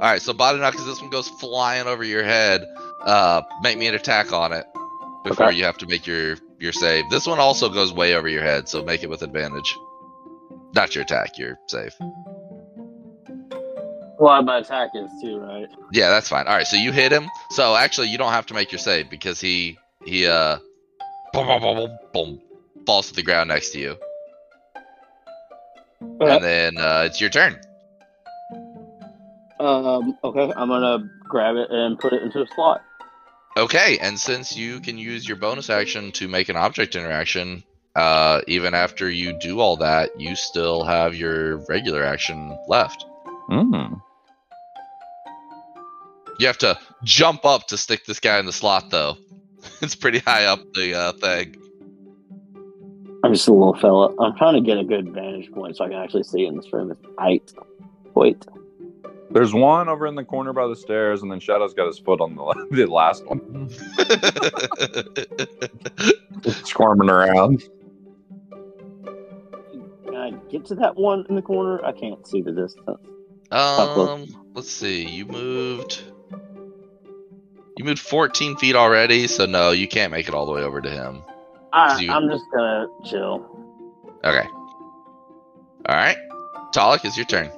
[0.00, 2.64] right, so Bodyknock, because this one goes flying over your head.
[3.02, 4.64] Uh, make me an attack on it
[5.24, 5.58] before Okay.
[5.58, 7.08] you have to make your your save.
[7.10, 9.76] This one also goes way over your head, so make it with advantage.
[10.74, 11.94] Not your attack, your save.
[14.18, 15.68] Well, my attack is too, right?
[15.92, 16.46] Yeah, that's fine.
[16.46, 17.28] All right, so you hit him.
[17.50, 20.58] So actually, you don't have to make your save because he he uh
[21.32, 22.40] boom boom boom boom,
[22.86, 23.96] falls to the ground next to you,
[26.20, 27.60] and then uh, it's your turn.
[29.60, 30.18] Um.
[30.24, 32.82] Okay, I'm gonna grab it and put it into a slot.
[33.58, 37.64] Okay, and since you can use your bonus action to make an object interaction,
[37.96, 43.04] uh, even after you do all that, you still have your regular action left.
[43.50, 44.00] Mm.
[46.38, 49.16] You have to jump up to stick this guy in the slot, though.
[49.82, 51.56] it's pretty high up the uh, thing.
[53.24, 54.14] I'm just a little fella.
[54.20, 56.72] I'm trying to get a good vantage point so I can actually see in this
[56.72, 56.92] room.
[56.92, 57.52] It's height.
[58.14, 58.46] Wait.
[59.30, 62.20] There's one over in the corner by the stairs, and then Shadow's got his foot
[62.20, 63.68] on the, the last one,
[66.64, 67.62] squirming around.
[70.04, 71.84] Can I get to that one in the corner?
[71.84, 72.98] I can't see the distance.
[73.52, 75.06] um, let's see.
[75.06, 76.02] You moved.
[77.76, 80.80] You moved 14 feet already, so no, you can't make it all the way over
[80.80, 81.22] to him.
[81.72, 83.46] I, You- I'm just gonna chill.
[84.24, 84.48] Okay.
[85.86, 86.16] All right.
[86.74, 87.50] Talik, it's your turn.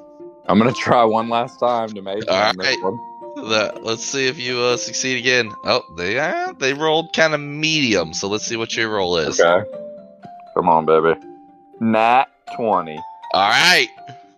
[0.51, 2.83] I'm gonna try one last time to make it this Alright.
[2.83, 2.99] one.
[3.37, 5.53] The, let's see if you uh, succeed again.
[5.65, 9.41] Oh, they uh, they rolled kind of medium, so let's see what your roll is.
[9.41, 9.65] Okay.
[10.57, 11.15] Come on, baby.
[11.79, 12.97] Nat 20.
[13.33, 13.87] All right.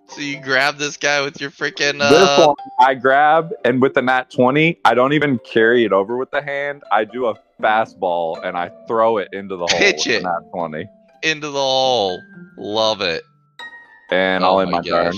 [0.08, 3.94] So you grab this guy with your freaking this uh, one I grab, and with
[3.94, 6.82] the nat 20, I don't even carry it over with the hand.
[6.92, 10.22] I do a fastball and I throw it into the hole Pitch it.
[10.22, 10.86] nat 20.
[11.22, 12.20] into the hole.
[12.58, 13.22] Love it.
[14.10, 15.14] And Oh I'll end my my, turn.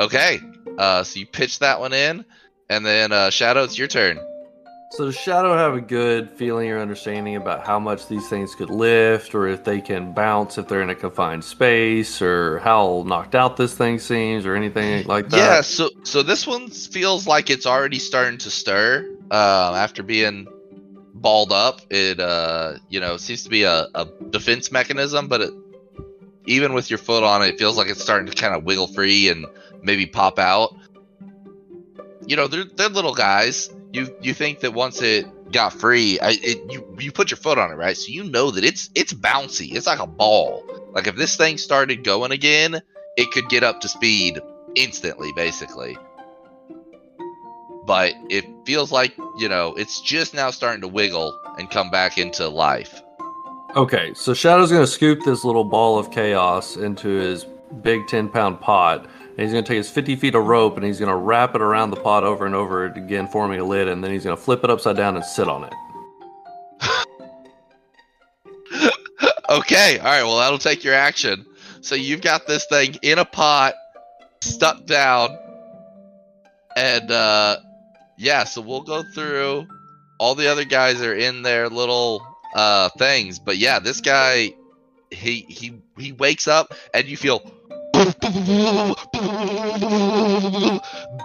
[0.00, 0.40] Okay.
[0.78, 2.24] Uh, so you pitch that one in,
[2.68, 4.18] and then uh, Shadow, it's your turn.
[4.90, 8.70] So does Shadow have a good feeling or understanding about how much these things could
[8.70, 13.34] lift, or if they can bounce if they're in a confined space, or how knocked
[13.34, 15.36] out this thing seems, or anything like that?
[15.36, 15.60] Yeah.
[15.62, 19.08] So so this one feels like it's already starting to stir.
[19.30, 20.46] Um, after being
[21.14, 25.50] balled up, it uh, you know, seems to be a, a defense mechanism, but it,
[26.46, 28.86] even with your foot on it, it feels like it's starting to kind of wiggle
[28.86, 29.46] free and
[29.84, 30.76] maybe pop out.
[32.26, 33.70] You know, they're they're little guys.
[33.92, 37.58] You you think that once it got free, I, it you you put your foot
[37.58, 37.96] on it, right?
[37.96, 39.74] So you know that it's it's bouncy.
[39.74, 40.64] It's like a ball.
[40.92, 42.80] Like if this thing started going again,
[43.16, 44.40] it could get up to speed
[44.74, 45.96] instantly, basically.
[47.86, 52.16] But it feels like you know it's just now starting to wiggle and come back
[52.18, 53.02] into life.
[53.76, 57.44] Okay, so Shadow's gonna scoop this little ball of chaos into his
[57.82, 61.00] big ten pound pot, and he's gonna take his fifty feet of rope and he's
[61.00, 64.12] gonna wrap it around the pot over and over again, forming a lid, and then
[64.12, 65.72] he's gonna flip it upside down and sit on it.
[69.50, 70.22] okay, all right.
[70.22, 71.44] Well, that'll take your action.
[71.80, 73.74] So you've got this thing in a pot,
[74.40, 75.36] stuck down,
[76.76, 77.56] and uh,
[78.16, 78.44] yeah.
[78.44, 79.66] So we'll go through.
[80.20, 84.54] All the other guys are in their little uh, things, but yeah, this guy,
[85.10, 87.40] he he he wakes up, and you feel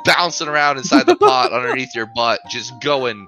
[0.05, 3.27] bouncing around inside the pot underneath your butt, just going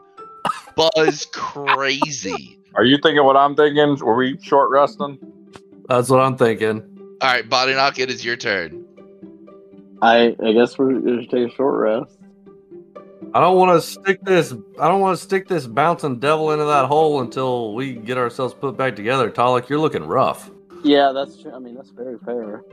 [0.75, 2.59] buzz crazy.
[2.75, 3.97] Are you thinking what I'm thinking?
[3.97, 5.19] Were we short resting?
[5.87, 7.17] That's what I'm thinking.
[7.21, 7.99] All right, Bodyknock.
[7.99, 8.85] It is your turn.
[10.01, 12.17] I I guess we're gonna take a short rest.
[13.33, 14.53] I don't want to stick this.
[14.79, 18.53] I don't want to stick this bouncing devil into that hole until we get ourselves
[18.53, 19.31] put back together.
[19.31, 20.49] Talik, you're looking rough.
[20.83, 21.53] Yeah, that's true.
[21.53, 22.63] I mean, that's very fair.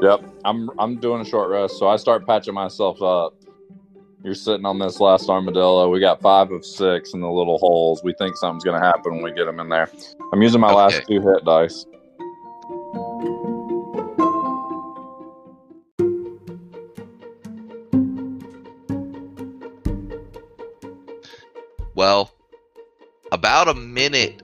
[0.00, 0.24] Yep.
[0.44, 3.34] I'm I'm doing a short rest, so I start patching myself up.
[4.22, 5.88] You're sitting on this last armadillo.
[5.88, 8.02] We got five of six in the little holes.
[8.02, 9.90] We think something's gonna happen when we get them in there.
[10.32, 11.86] I'm using my last two hit dice.
[21.94, 22.32] Well,
[23.32, 24.42] about a minute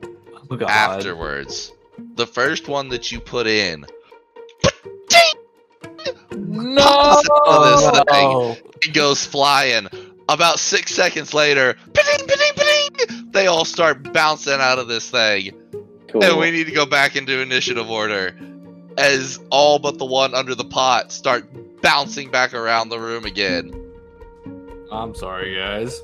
[0.48, 1.72] Oh, afterwards,
[2.14, 3.84] the first one that you put in
[6.76, 7.22] No.
[7.46, 8.56] of this thing.
[8.82, 9.88] It goes flying.
[10.28, 15.52] About six seconds later, pa-ding, pa-ding, pa-ding, they all start bouncing out of this thing.
[16.08, 16.24] Cool.
[16.24, 18.36] And we need to go back into initiative order.
[18.98, 21.46] as all but the one under the pot start
[21.82, 23.72] bouncing back around the room again.
[24.90, 26.00] I'm sorry, guys.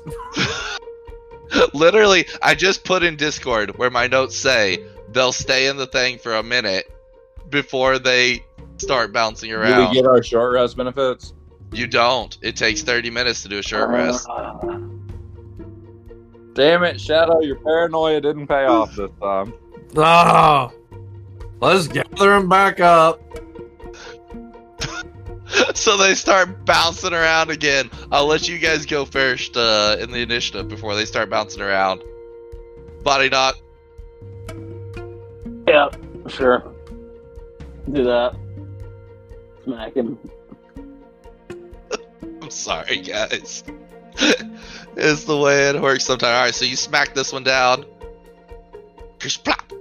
[1.73, 6.17] Literally, I just put in Discord where my notes say they'll stay in the thing
[6.17, 6.89] for a minute
[7.49, 8.43] before they
[8.77, 9.89] start bouncing Do around.
[9.89, 11.33] we get our short rest benefits?
[11.71, 12.37] you don't.
[12.41, 14.27] It takes 30 minutes to do a short rest.
[14.29, 14.79] Uh,
[16.53, 19.53] Damn it, Shadow, your paranoia didn't pay off this time.
[19.97, 20.71] Ah,
[21.61, 23.19] let's gather him back up.
[25.73, 27.89] so they start bouncing around again.
[28.11, 32.03] I'll let you guys go first uh, in the initiative before they start bouncing around.
[33.01, 33.53] Bodyknock.
[35.67, 35.89] yeah,
[36.27, 36.71] sure.
[37.91, 38.35] Do that.
[39.63, 40.17] Smack him.
[42.41, 43.63] I'm sorry, guys.
[44.95, 46.35] it's the way it works sometimes.
[46.35, 47.85] All right, so you smack this one down.
[49.19, 49.71] Just plop.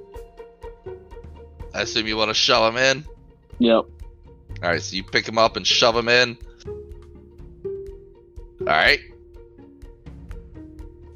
[1.74, 3.04] I assume you want to shove him in.
[3.58, 3.74] Yep.
[3.74, 3.88] All
[4.62, 6.38] right, so you pick him up and shove him in.
[8.60, 9.00] All right.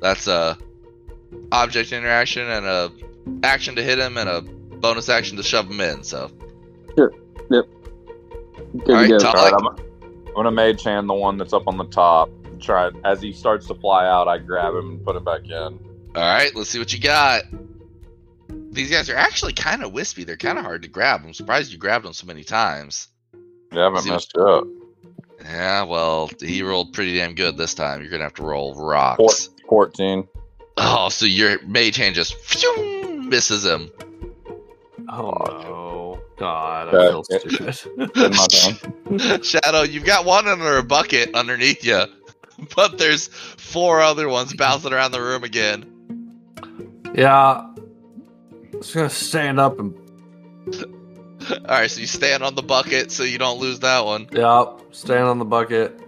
[0.00, 0.58] That's a
[1.52, 2.92] object interaction and a
[3.42, 6.02] action to hit him and a bonus action to shove him in.
[6.02, 6.30] So
[8.72, 9.32] Good All right, to go.
[9.32, 9.66] Tom.
[9.68, 9.86] I'm,
[10.28, 12.30] I'm gonna mage hand the one that's up on the top.
[12.60, 15.52] Try as he starts to fly out, I grab him and put him back in.
[15.52, 15.78] All
[16.14, 17.42] right, let's see what you got.
[18.70, 20.24] These guys are actually kind of wispy.
[20.24, 21.22] They're kind of hard to grab.
[21.24, 23.08] I'm surprised you grabbed them so many times.
[23.72, 24.64] You haven't See- messed up.
[25.44, 28.00] Yeah, well, he rolled pretty damn good this time.
[28.00, 29.50] You're gonna have to roll rocks.
[29.68, 30.26] Fourteen.
[30.78, 33.90] Oh, so your mage hand just phew, misses him.
[35.08, 35.95] Oh no,
[36.36, 37.08] God, I Okay.
[37.08, 38.22] feel stupid.
[38.24, 39.42] In my turn.
[39.42, 42.02] Shadow, you've got one under a bucket underneath you,
[42.76, 45.92] but there's four other ones bouncing around the room again.
[47.14, 49.94] yeah, I'm just gonna stand up and
[51.50, 54.28] All right, so you stand on the bucket so you don't lose that one.
[54.32, 55.98] yeah, stand on the bucket.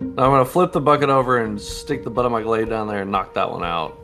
[0.00, 3.02] I'm gonna flip the bucket over and stick the butt of my glaive down there
[3.02, 3.96] and knock that one out.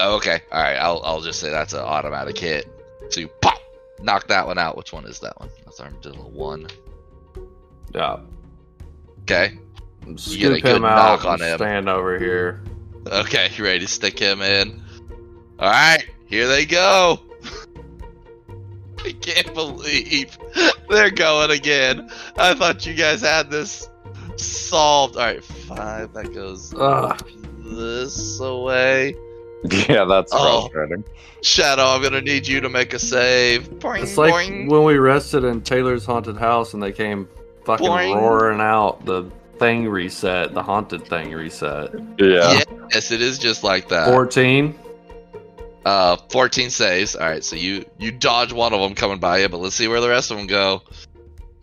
[0.00, 0.76] Oh, okay, all right.
[0.76, 2.66] I'll I'll just say that's an automatic hit.
[3.10, 3.59] So you pop,
[4.02, 4.76] knock that one out.
[4.76, 5.48] Which one is that one?
[5.64, 6.66] That's armadillo one.
[7.94, 8.20] Yeah,
[9.22, 9.58] Okay,
[10.16, 11.56] scoop get a good him knock on him.
[11.58, 12.62] stand over here.
[13.06, 13.48] okay.
[13.56, 14.80] You ready to stick him in?
[15.58, 17.20] All right, here they go.
[19.04, 20.36] I can't believe
[20.88, 22.10] they're going again.
[22.38, 23.88] I thought you guys had this
[24.36, 25.16] solved.
[25.16, 26.12] All right, five.
[26.12, 27.20] That goes Ugh.
[27.58, 29.16] this away.
[29.88, 30.68] Yeah, that's Oh.
[30.68, 31.04] frustrating.
[31.42, 33.68] Shadow, I'm gonna need you to make a save.
[33.78, 34.68] Boing, It's like boing.
[34.68, 37.28] when we rested in Taylor's haunted house and they came
[37.64, 38.14] fucking Boing.
[38.16, 39.04] roaring out.
[39.04, 40.54] The thing reset.
[40.54, 41.90] The haunted thing reset.
[42.18, 42.60] Yeah.
[42.92, 44.08] Yes, it is just like that.
[44.08, 44.78] Fourteen.
[45.84, 47.16] Uh, 14 saves.
[47.16, 49.88] All right, so you you dodge one of them coming by you, but let's see
[49.88, 50.82] where the rest of them go.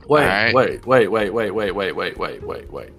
[0.08, 0.54] Wait, Alright.
[0.56, 2.90] wait, wait, wait, wait, wait, wait, wait, wait, wait, wait.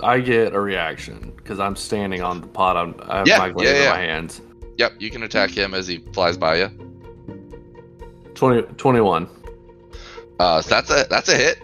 [0.00, 2.76] I get a reaction because I'm standing on the pot.
[2.76, 3.84] I'm, I have Yeah, my glaive yeah, yeah.
[3.84, 4.40] in my hands.
[4.78, 6.68] Yep, you can attack him as he flies by you.
[8.34, 9.28] 20, 21.
[10.40, 11.62] Uh, so that's a that's a hit.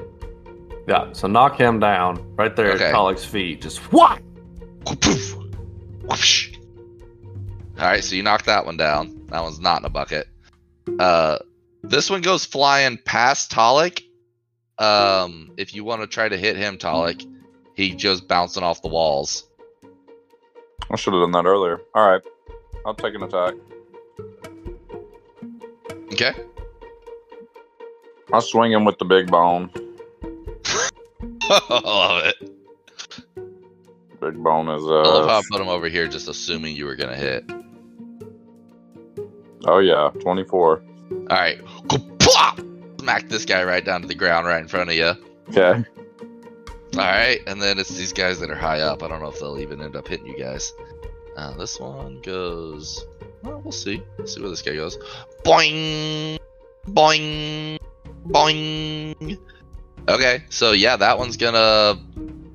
[0.87, 2.87] Yeah, so knock him down right there Okay.
[2.87, 3.61] at Pollock's feet.
[3.63, 4.21] Just what?
[7.79, 9.27] All right, so you knock that one down.
[9.29, 10.29] That one's not in a bucket.
[10.99, 11.39] Uh,
[11.83, 14.03] this one goes flying past Talik.
[14.79, 17.27] Um, if you want to try to hit him, Talik,
[17.75, 19.49] he just bouncing off the walls.
[20.91, 21.81] I should have done that earlier.
[21.95, 22.23] All right.
[22.85, 23.55] I'll take an attack.
[26.13, 26.35] Okay.
[28.33, 29.71] I'll swing him with the big bone.
[31.51, 32.37] I love it.
[34.21, 36.85] Big bone is I love how I uh put him over here, just assuming you
[36.85, 37.45] were gonna hit.
[39.65, 40.83] oh yeah, twenty four.
[41.11, 41.59] All right,
[43.01, 45.15] smack this guy right down to the ground, right in front of you.
[45.49, 45.85] Okay.
[46.95, 49.03] All right, and then it's these guys that are high up.
[49.03, 50.73] I don't know if they'll even end up hitting you guys.
[51.37, 53.07] Uh, this one goes.
[53.43, 54.03] Well, we'll see.
[54.19, 54.99] Let's see where this guy goes.
[55.45, 56.39] Boing,
[56.87, 57.79] boing,
[58.27, 59.39] boing.
[60.09, 61.99] Okay, so yeah, that one's gonna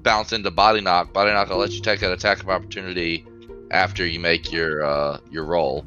[0.03, 1.13] bounce into Bodyknock.
[1.13, 1.49] Body knock.
[1.49, 3.25] I'll let you take an attack of opportunity
[3.71, 5.85] after you make your uh, your roll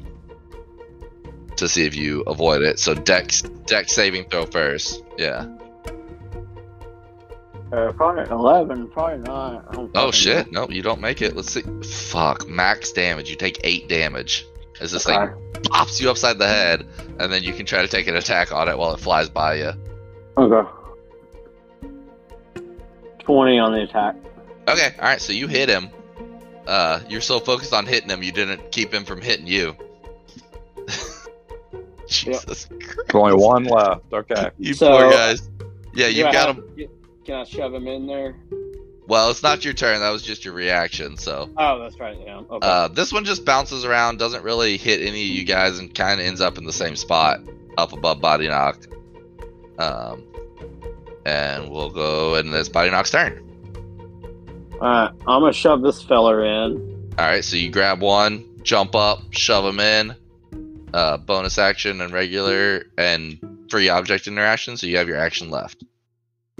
[1.55, 2.79] to see if you avoid it.
[2.79, 5.03] So dex dex saving throw first.
[5.17, 5.45] Yeah.
[7.71, 8.87] Uh, probably eleven.
[8.87, 9.65] Probably not.
[9.77, 10.51] Oh fucking shit!
[10.51, 11.35] No, you don't make it.
[11.35, 11.61] Let's see.
[11.83, 12.47] Fuck.
[12.47, 13.29] Max damage.
[13.29, 14.45] You take eight damage
[14.81, 15.27] as this know.
[15.27, 16.87] thing pops you upside the head,
[17.19, 19.55] and then you can try to take an attack on it while it flies by
[19.55, 19.71] you.
[20.37, 20.55] Okay.
[20.55, 20.69] okay.
[23.19, 24.15] Twenty on the attack.
[24.67, 24.95] Okay.
[24.97, 25.21] All right.
[25.21, 25.89] So you hit him.
[26.65, 29.75] Uh, you're so focused on hitting him, you didn't keep him from hitting you.
[32.07, 33.13] Jesus Christ.
[33.15, 34.01] Only one left.
[34.13, 34.51] Okay.
[34.59, 35.49] You So- poor guys.
[35.95, 36.89] Yeah, you I got have- him.
[37.29, 38.35] Can I shove him in there?
[39.05, 39.99] Well, it's not your turn.
[39.99, 41.15] That was just your reaction.
[41.15, 42.17] So Oh, that's right.
[42.25, 42.39] Yeah.
[42.39, 42.67] Okay.
[42.67, 46.19] uh, this one just bounces around, doesn't really hit any of you guys, and kind
[46.19, 47.41] of ends up in the same spot
[47.77, 48.87] up above Bodyknock.
[49.77, 50.23] Um,
[51.23, 53.37] and we'll go, and it's Bodyknock's turn.
[54.81, 55.11] All right.
[55.27, 57.11] I'm gonna shove this feller in.
[57.19, 60.15] All right, so you grab one, jump up, shove them in.
[60.95, 65.83] Uh, bonus action and regular and free object interaction, so you have your action left.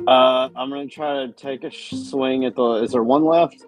[0.08, 2.84] Uh, I'm gonna try to take a sh- swing at the.
[2.84, 3.64] Is there one left?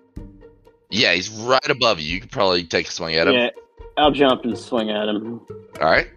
[0.89, 2.13] Yeah, he's right above you.
[2.13, 3.33] You could probably take a swing at him.
[3.33, 3.49] Yeah.
[3.97, 5.41] I'll jump and swing at him.
[5.79, 6.07] All right.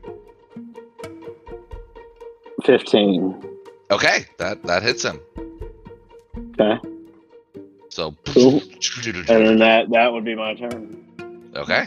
[2.65, 3.43] Fifteen.
[3.91, 5.21] Okay, that that hits him.
[6.61, 6.79] Okay.
[7.91, 8.15] So.
[8.27, 8.63] Cool.
[9.29, 11.51] And then that that would be my turn.
[11.55, 11.87] Okay.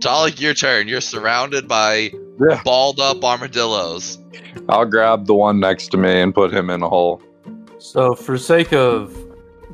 [0.00, 0.86] Talik, your turn.
[0.88, 2.60] You're surrounded by Yeah.
[2.64, 4.17] balled up armadillos.
[4.68, 7.22] I'll grab the one next to me and put him in a hole.
[7.78, 9.16] So, for sake of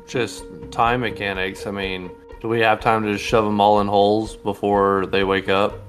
[0.07, 3.87] just time mechanics, I mean, do we have time to just shove them all in
[3.87, 5.79] holes before they wake up?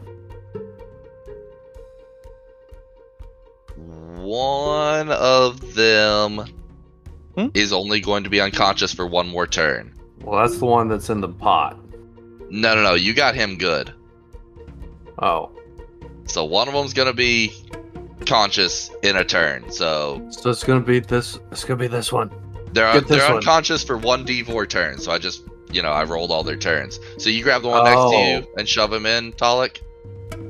[3.76, 6.44] One of them
[7.36, 7.48] Hmm?
[7.52, 9.94] is only going to be unconscious for one more turn.
[10.22, 11.78] Well, that's the one that's in the pot.
[12.48, 12.94] No, no, no.
[12.94, 13.92] You got him good.
[15.18, 15.50] Oh,
[16.24, 17.52] So one of them's going to be
[18.24, 19.70] conscious in a turn.
[19.70, 21.38] So so it's gonna be this.
[21.50, 22.30] It's gonna be this one.
[22.72, 23.36] they're Get this they're one.
[23.38, 24.98] unconscious for one d4 turn.
[24.98, 26.98] So I just you know I rolled all their turns.
[27.18, 28.28] So you grab the one next to Oh.
[28.38, 29.80] you and shove him in, Talik.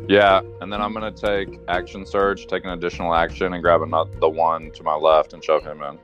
[0.08, 4.10] Yeah, and then I'm gonna take action surge, take an additional action, and grab another
[4.20, 5.98] the one to my left and shove him in.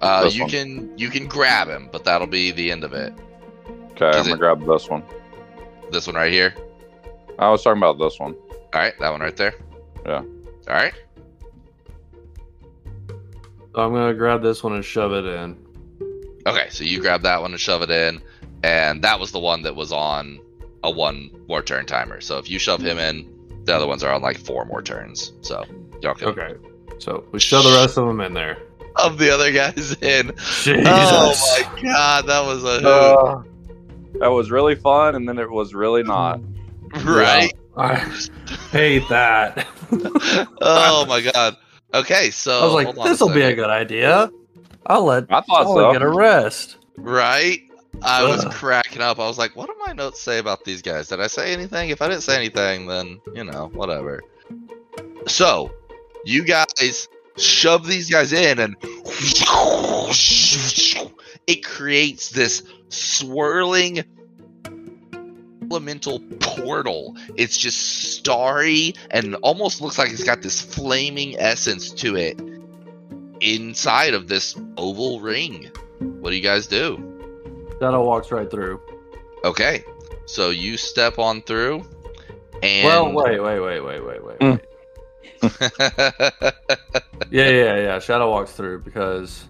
[0.00, 0.50] Uh, This you one.
[0.50, 3.12] can you can grab him, but that'll be the end of it.
[3.92, 5.02] Okay, I'm gonna it- grab this one.
[5.90, 6.54] This one right here.
[7.38, 8.34] I was talking about this one.
[8.34, 9.54] All right, that one right there.
[10.06, 10.22] Yeah.
[10.68, 10.94] All right.
[13.74, 15.56] So I'm gonna grab this one and shove it in.
[16.46, 18.20] Okay, so you grab that one and shove it in,
[18.62, 20.40] and that was the one that was on
[20.84, 22.20] a one more turn timer.
[22.20, 23.28] So if you shove him in,
[23.64, 25.32] the other ones are on like four more turns.
[25.42, 25.64] So
[26.02, 26.54] y'all can Okay.
[26.98, 28.58] So we shove the rest of them in there.
[28.96, 30.32] of the other guys in.
[30.36, 30.86] Jesus.
[30.86, 32.86] Oh my god, that was a hoot.
[32.86, 33.42] Uh,
[34.20, 36.40] that was really fun, and then it was really not.
[37.04, 37.52] right?
[37.78, 37.96] I
[38.72, 39.66] hate that.
[40.60, 41.56] oh my god.
[41.94, 44.30] Okay, so I was like, this will be a good idea.
[44.86, 45.92] I'll let I thought I'll so.
[45.92, 46.76] get a rest.
[46.96, 47.60] Right?
[48.02, 48.52] I was Ugh.
[48.52, 49.18] cracking up.
[49.18, 51.08] I was like, what do my notes say about these guys?
[51.08, 51.90] Did I say anything?
[51.90, 54.22] If I didn't say anything, then, you know, whatever.
[55.26, 55.72] So,
[56.24, 58.76] you guys shove these guys in, and
[61.46, 64.04] it creates this swirling
[65.70, 67.16] elemental portal.
[67.36, 67.78] It's just
[68.14, 72.40] starry and almost looks like it's got this flaming essence to it
[73.40, 75.70] inside of this oval ring.
[75.98, 76.96] What do you guys do?
[77.80, 78.80] Shadow walks right through.
[79.44, 79.84] Okay,
[80.26, 81.86] so you step on through,
[82.62, 84.38] and Well, wait, wait, wait, wait, wait, wait.
[84.40, 84.60] Mm.
[84.60, 86.54] wait.
[87.30, 87.98] Yeah, yeah, yeah.
[87.98, 89.44] Shadow walks through because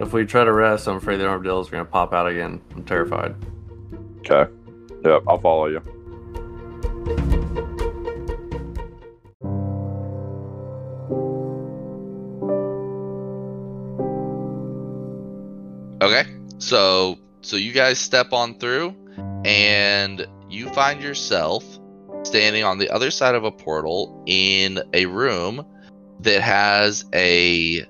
[0.00, 2.60] if we try to rest, I'm afraid the armadillos are gonna pop out again.
[2.74, 3.36] I'm terrified.
[4.20, 4.50] Okay.
[5.06, 5.80] Yep, I'll follow you.
[16.02, 16.26] okay,
[16.58, 18.96] so so you guys step on through,
[19.44, 21.64] and you find yourself
[22.24, 25.64] standing on the other side of a portal in a room
[26.18, 27.86] that has a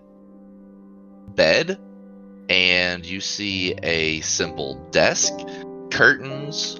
[1.28, 1.78] bed,
[2.50, 5.32] and you see a simple desk,
[5.90, 6.78] curtains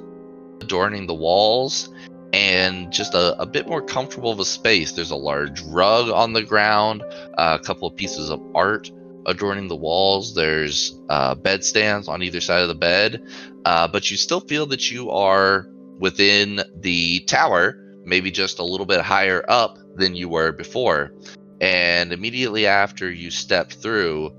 [0.61, 1.93] adorning the walls,
[2.33, 4.93] and just a, a bit more comfortable of a space.
[4.93, 7.03] There's a large rug on the ground,
[7.39, 8.91] a couple of pieces of art
[9.27, 10.35] adorning the walls.
[10.35, 13.27] There's uh, bedstands on either side of the bed,
[13.65, 18.87] uh, but you still feel that you are within the tower, maybe just a little
[18.87, 21.13] bit higher up than you were before.
[21.61, 24.31] And immediately after you step through,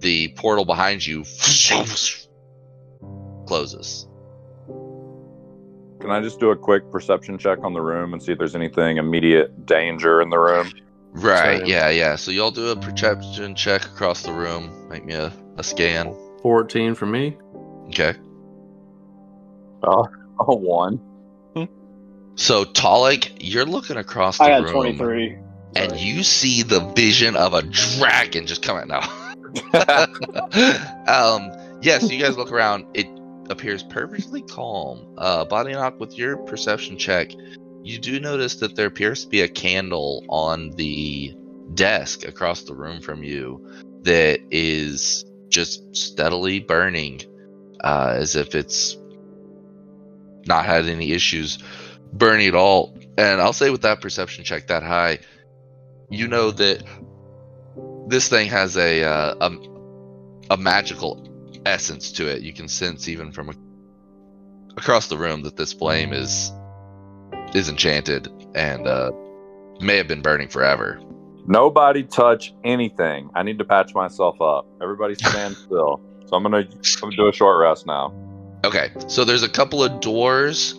[0.00, 1.24] the portal behind you
[3.46, 4.05] closes.
[6.06, 8.54] Can I just do a quick perception check on the room and see if there's
[8.54, 10.70] anything immediate danger in the room?
[11.10, 11.66] Right, Same.
[11.66, 12.14] yeah, yeah.
[12.14, 14.88] So y'all do a perception check across the room.
[14.88, 16.14] Make me a, a scan.
[16.42, 17.36] 14 for me.
[17.88, 18.14] Okay.
[19.82, 20.06] Oh,
[20.38, 21.00] oh one.
[22.36, 24.96] So Talik, you're looking across the I got room.
[24.96, 25.38] 23.
[25.74, 26.00] and Sorry.
[26.00, 29.08] you see the vision of a dragon just coming out.
[31.08, 31.50] um,
[31.82, 32.86] yes, you guys look around.
[32.94, 33.08] It
[33.50, 35.14] appears perfectly calm.
[35.18, 37.32] Uh, Bodyknock with your perception check.
[37.82, 41.34] you do notice that there appears to be a candle on the
[41.74, 43.64] desk across the room from you
[44.02, 47.20] that is just steadily burning
[47.82, 48.96] uh, as if it's
[50.46, 51.58] not had any issues
[52.12, 52.96] burning at all.
[53.18, 55.20] And I'll say with that perception check that high,
[56.08, 56.82] you know that
[58.08, 61.35] this thing has a uh, a, a magical
[61.66, 62.42] essence to it.
[62.42, 63.54] You can sense even from a,
[64.76, 66.52] across the room that this flame is
[67.54, 69.10] is enchanted and uh,
[69.80, 71.00] may have been burning forever.
[71.46, 73.30] Nobody touch anything.
[73.34, 74.66] I need to patch myself up.
[74.82, 76.00] Everybody stand still.
[76.26, 76.66] So I'm gonna, I'm
[77.00, 78.12] gonna do a short rest now.
[78.64, 80.74] Okay, so there's a couple of doors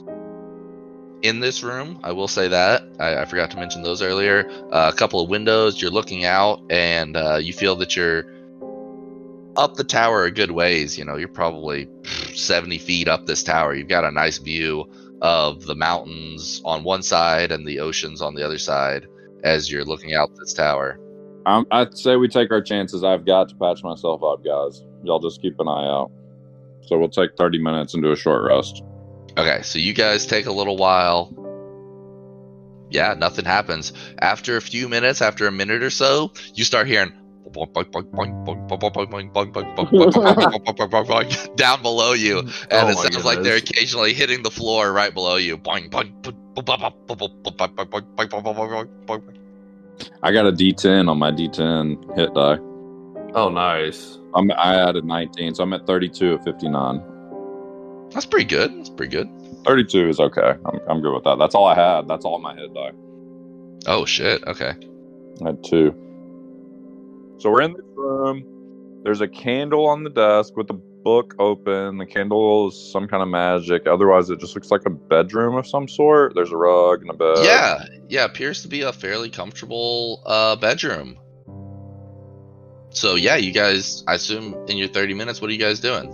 [1.21, 1.99] in this room.
[2.03, 4.49] I will say that I, I forgot to mention those earlier.
[4.71, 5.81] Uh, a couple of windows.
[5.81, 8.25] You're looking out, and uh, you feel that you're
[9.57, 10.97] up the tower a good ways.
[10.97, 11.89] You know, you're probably
[12.33, 13.73] 70 feet up this tower.
[13.73, 14.89] You've got a nice view
[15.21, 19.07] of the mountains on one side and the oceans on the other side
[19.43, 20.99] as you're looking out this tower.
[21.45, 23.03] Um, I'd say we take our chances.
[23.03, 24.83] I've got to patch myself up, guys.
[25.03, 26.11] Y'all just keep an eye out.
[26.81, 28.83] So we'll take 30 minutes and do a short rest.
[29.37, 31.33] Okay, so you guys take a little while.
[32.89, 33.93] Yeah, nothing happens.
[34.19, 37.13] After a few minutes, after a minute or so, you start hearing
[41.55, 44.91] down below you, oh and Oh it my sounds like they're occasionally hitting the floor
[44.91, 45.57] right below you.
[50.23, 52.57] I got a D10 on my D10 hit die.
[53.33, 54.17] Oh, nice.
[54.35, 58.09] I'm, I added 19, so I'm at 32 of 59.
[58.11, 58.77] That's pretty good.
[58.77, 59.29] That's pretty good.
[59.65, 60.55] 32 is okay.
[60.65, 61.37] I'm, I'm good with that.
[61.37, 62.07] That's all I had.
[62.07, 62.91] That's all my hit die.
[63.85, 64.43] Oh shit.
[64.45, 64.73] Okay.
[65.41, 65.95] I had two.
[67.37, 68.43] So we're in this room.
[69.03, 71.97] There's a candle on the desk with the book open.
[71.97, 73.87] The candle is some kind of magic.
[73.87, 76.33] Otherwise, it just looks like a bedroom of some sort.
[76.35, 77.37] There's a rug and a bed.
[77.43, 78.25] yeah, yeah.
[78.25, 81.17] Appears to be a fairly comfortable uh, bedroom.
[82.89, 84.03] So yeah, you guys.
[84.07, 86.09] I assume in your thirty minutes, what are you guys doing?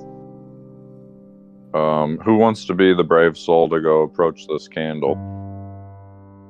[1.74, 5.16] Um, who wants to be the brave soul to go approach this candle?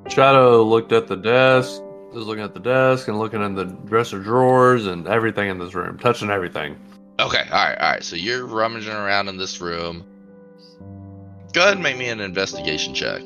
[0.09, 1.81] Shadow looked at the desk,
[2.13, 5.73] was looking at the desk and looking in the dresser drawers and everything in this
[5.73, 6.75] room, touching everything.
[7.19, 7.43] Okay.
[7.51, 7.77] All right.
[7.77, 8.03] All right.
[8.03, 10.03] So you're rummaging around in this room.
[11.53, 13.21] Go ahead and make me an investigation check.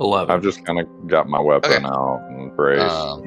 [0.00, 0.34] 11.
[0.34, 1.84] I've just kind of got my weapon Okay.
[1.84, 2.80] out and brace.
[2.80, 3.22] Um,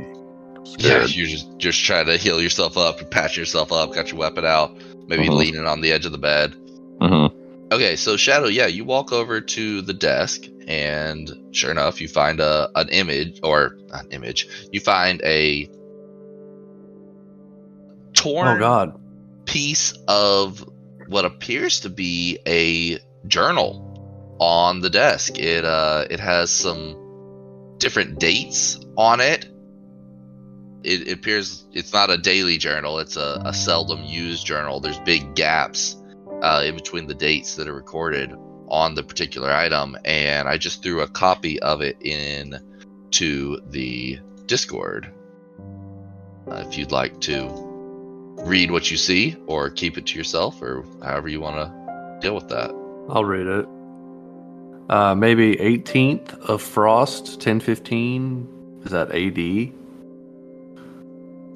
[0.79, 4.45] yeah, you just just try to heal yourself up, patch yourself up, got your weapon
[4.45, 4.75] out,
[5.07, 5.35] maybe Mhm.
[5.37, 6.55] leaning on the edge of the bed.
[7.01, 7.31] Mhm.
[7.71, 12.39] Okay, so Shadow, yeah, you walk over to the desk, and sure enough, you find
[12.39, 14.47] a an image or an image.
[14.71, 15.69] You find a
[18.13, 18.99] torn oh, God.
[19.45, 20.67] piece of
[21.07, 25.37] what appears to be a journal on the desk.
[25.39, 29.45] It uh it has some different dates on it.
[30.83, 34.79] It, it appears it's not a daily journal, it's a, a seldom used journal.
[34.79, 35.97] There's big gaps
[36.41, 38.33] uh, in between the dates that are recorded
[38.73, 42.59] on the particular item, and I just threw a copy of it in
[43.11, 45.13] to the Discord.
[46.49, 47.47] Uh, if you'd like to
[48.45, 52.33] read what you see or keep it to yourself or however you want to deal
[52.33, 52.71] with that.
[53.09, 53.67] I'll read it.
[54.89, 58.81] Uh, maybe 18th of Frost, 1015.
[58.85, 59.37] Is that AD?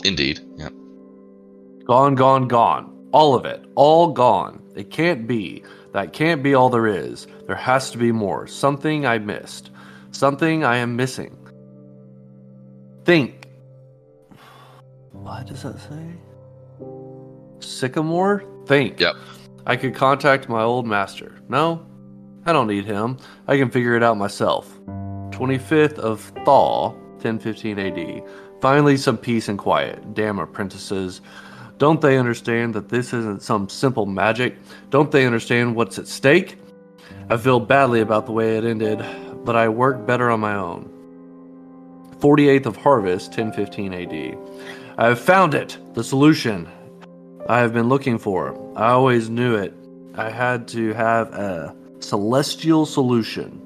[0.06, 0.40] Indeed.
[0.56, 0.70] Yeah.
[1.86, 3.10] Gone, gone, gone.
[3.12, 3.66] All of it.
[3.76, 4.62] All gone.
[4.76, 5.64] It can't be.
[5.94, 7.28] That can't be all there is.
[7.46, 8.48] There has to be more.
[8.48, 9.72] Something I missed.
[10.12, 11.36] Something I am missing.
[13.06, 13.48] Think.
[15.12, 16.14] What does that say?
[17.60, 18.44] Sycamore?
[18.66, 19.00] Think.
[19.00, 19.16] Yep.
[19.66, 21.34] I could contact my old master.
[21.50, 21.86] No,
[22.46, 23.18] I don't need him.
[23.48, 24.80] I can figure it out myself.
[25.32, 28.24] 25th of Thaw, 1015 AD.
[28.62, 30.14] Finally, some peace and quiet.
[30.14, 31.22] Damn apprentices.
[31.78, 34.58] Don't they understand that this isn't some simple magic?
[34.90, 36.58] Don't they understand what's at stake?
[37.30, 39.06] I feel badly about the way it ended,
[39.46, 40.90] but I work better on my own.
[42.20, 44.38] 48th of Harvest, 1015 AD.
[44.98, 45.78] I have found it!
[45.94, 46.68] The solution
[47.48, 48.58] I have been looking for.
[48.76, 49.74] I always knew it.
[50.16, 53.62] I had to have a celestial solution.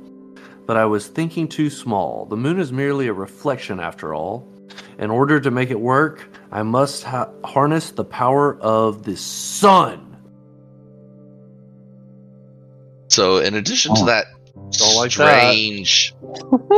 [0.65, 2.25] But I was thinking too small.
[2.25, 4.50] The moon is merely a reflection, after all.
[4.99, 10.17] In order to make it work, I must ha- harness the power of the sun.
[13.09, 14.05] So, in addition to Oh.
[14.05, 14.25] that
[14.71, 15.51] Don't like that.
[15.51, 16.13] strange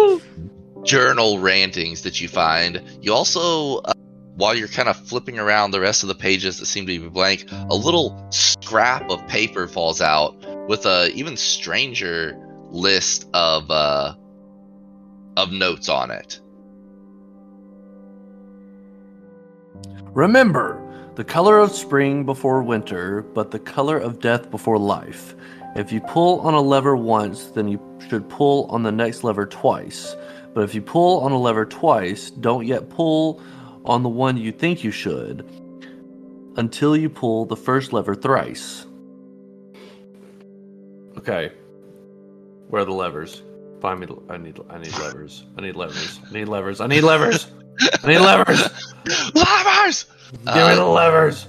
[0.84, 3.94] journal rantings that you find, you also, uh,
[4.36, 7.08] while you're kind of flipping around the rest of the pages that seem to be
[7.08, 10.36] blank, a little scrap of paper falls out
[10.68, 12.36] with a even stranger
[12.72, 14.16] list of uh,
[15.38, 16.40] of notes on it.
[20.14, 20.80] Remember,
[21.16, 25.34] the color of spring before winter, but the color of death before life.
[25.76, 29.48] If you pull on a lever once, then you should pull on the next lever
[29.48, 30.16] twice.
[30.54, 33.42] But if you pull on a lever twice, don't yet pull
[33.86, 35.50] on the one you think you should
[36.58, 38.86] until you pull the first lever thrice.
[41.18, 41.52] Okay.
[42.68, 43.42] Where are the levers?
[43.82, 44.08] Find me.
[44.30, 44.60] I need.
[44.70, 45.46] I need levers.
[45.58, 46.20] I need levers.
[46.30, 46.82] I need levers.
[46.82, 47.48] I need levers.
[48.04, 48.62] I need levers.
[49.34, 50.06] Levers!
[50.32, 51.48] Give me the Uh, levers.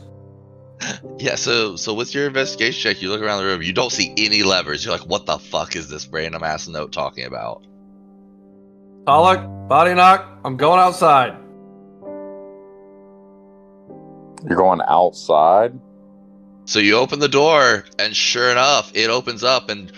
[1.18, 4.12] Yeah, so so with your investigation check, you look around the room, you don't see
[4.18, 4.84] any levers.
[4.84, 7.64] You're like, what the fuck is this random ass note talking about?
[9.06, 10.26] Pollock, Bodyknock.
[10.44, 11.36] I'm going outside.
[14.46, 15.78] You're going outside.
[16.66, 19.92] So you open the door, and sure enough, it opens up, and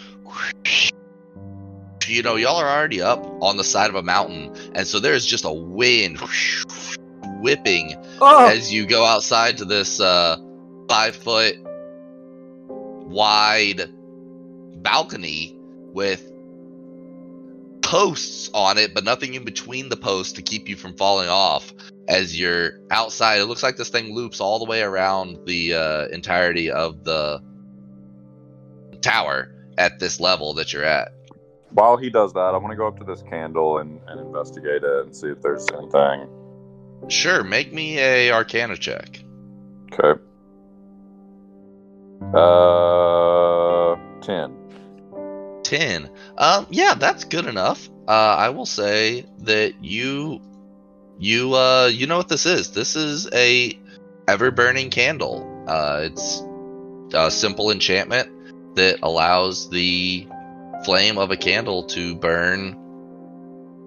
[2.08, 5.26] you know, y'all are already up on the side of a mountain, and so there's
[5.26, 6.18] just a wind
[7.40, 10.36] whipping Oh, as you go outside to this uh,
[10.88, 11.56] five foot
[12.68, 13.90] wide
[14.82, 15.56] balcony
[15.92, 16.32] with
[17.82, 21.72] posts on it, but nothing in between the posts to keep you from falling off.
[22.08, 26.06] As you're outside, it looks like this thing loops all the way around the uh,
[26.08, 27.40] entirety of the
[29.02, 31.12] tower at this level that you're at.
[31.76, 35.04] While he does that, I'm gonna go up to this candle and, and investigate it
[35.04, 36.26] and see if there's anything.
[37.08, 39.22] Sure, make me a Arcana check.
[39.92, 40.18] Okay.
[42.34, 44.56] Uh, ten.
[45.64, 46.08] 10
[46.38, 50.40] um yeah that's good enough uh i will say that you
[51.18, 53.76] you uh you know what this is this is a
[54.28, 56.40] ever burning candle uh it's
[57.14, 60.28] a simple enchantment that allows the
[60.86, 62.74] flame of a candle to burn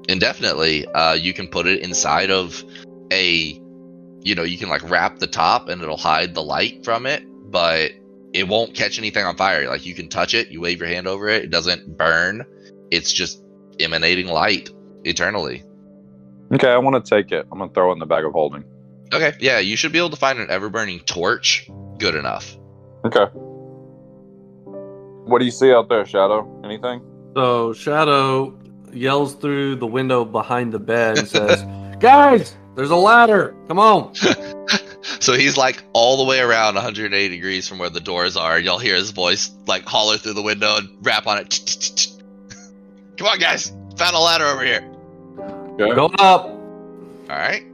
[0.07, 2.63] indefinitely uh you can put it inside of
[3.11, 3.59] a
[4.21, 7.23] you know you can like wrap the top and it'll hide the light from it
[7.51, 7.91] but
[8.33, 9.67] it won't catch anything on fire.
[9.67, 12.45] Like you can touch it, you wave your hand over it, it doesn't burn.
[12.91, 13.41] It's just
[13.79, 14.69] emanating light
[15.03, 15.63] eternally.
[16.53, 17.47] Okay, I want to take it.
[17.51, 18.63] I'm gonna throw it in the bag of holding.
[19.13, 21.69] Okay, yeah, you should be able to find an ever burning torch.
[21.97, 22.57] Good enough.
[23.05, 23.25] Okay.
[25.30, 26.47] What do you see out there, Shadow?
[26.63, 27.01] Anything?
[27.36, 28.57] so Shadow
[28.91, 31.63] yells through the window behind the bed and says,
[31.99, 33.55] "Guys, there's a ladder.
[33.67, 34.13] Come on."
[35.19, 38.59] So he's like all the way around 180 degrees from where the doors are.
[38.59, 42.07] Y'all hear his voice like holler through the window and rap on it.
[43.17, 43.73] Come on, guys!
[43.97, 44.89] Found a ladder over here.
[45.80, 45.95] Okay.
[45.95, 46.45] Going up.
[46.45, 47.65] All right.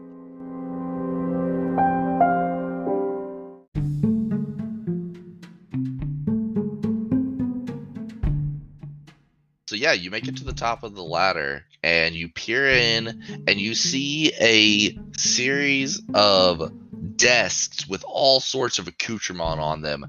[9.86, 13.62] Yeah, you make it to the top of the ladder and you peer in and
[13.62, 16.72] you see a series of
[17.16, 20.08] desks with all sorts of accoutrement on them.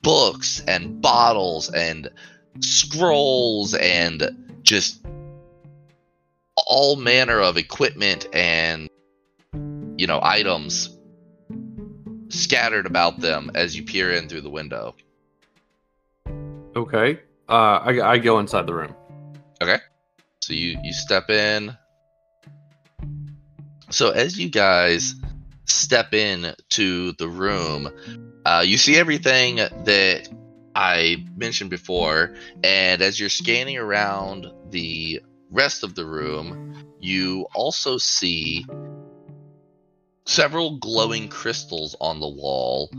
[0.00, 2.08] Books and bottles and
[2.60, 5.04] scrolls and just
[6.56, 8.88] all manner of equipment and
[9.98, 10.96] you know items
[12.30, 14.94] scattered about them as you peer in through the window.
[16.74, 17.20] Okay.
[17.52, 18.94] Uh, I, I go inside the room.
[19.62, 19.76] Okay.
[20.40, 21.76] So you you step in.
[23.90, 25.14] So as you guys
[25.66, 27.90] step in to the room,
[28.46, 30.30] uh, you see everything that
[30.74, 32.34] I mentioned before,
[32.64, 38.64] and as you're scanning around the rest of the room, you also see
[40.24, 42.90] several glowing crystals on the wall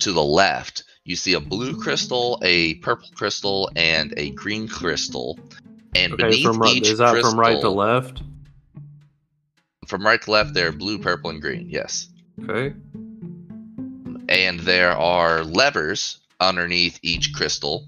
[0.00, 0.82] to the left.
[1.04, 5.38] You see a blue crystal, a purple crystal, and a green crystal.
[5.94, 8.22] And Okay, beneath from each is that crystal, from right to left?
[9.86, 11.68] From right to left, they're blue, purple, and green.
[11.68, 12.08] Yes,
[12.42, 12.74] Okay.
[14.30, 17.86] and there are levers underneath each crystal.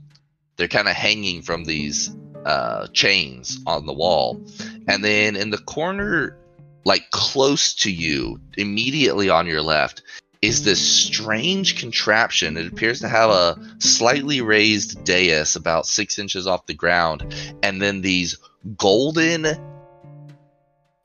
[0.56, 2.14] They're kind of hanging from these
[2.44, 4.42] uh, chains on the wall,
[4.88, 6.36] and then in the corner,
[6.84, 10.02] like close to you, immediately on your left,
[10.42, 12.56] is this strange contraption.
[12.56, 17.80] It appears to have a slightly raised dais about six inches off the ground, and
[17.80, 18.38] then these
[18.76, 19.46] golden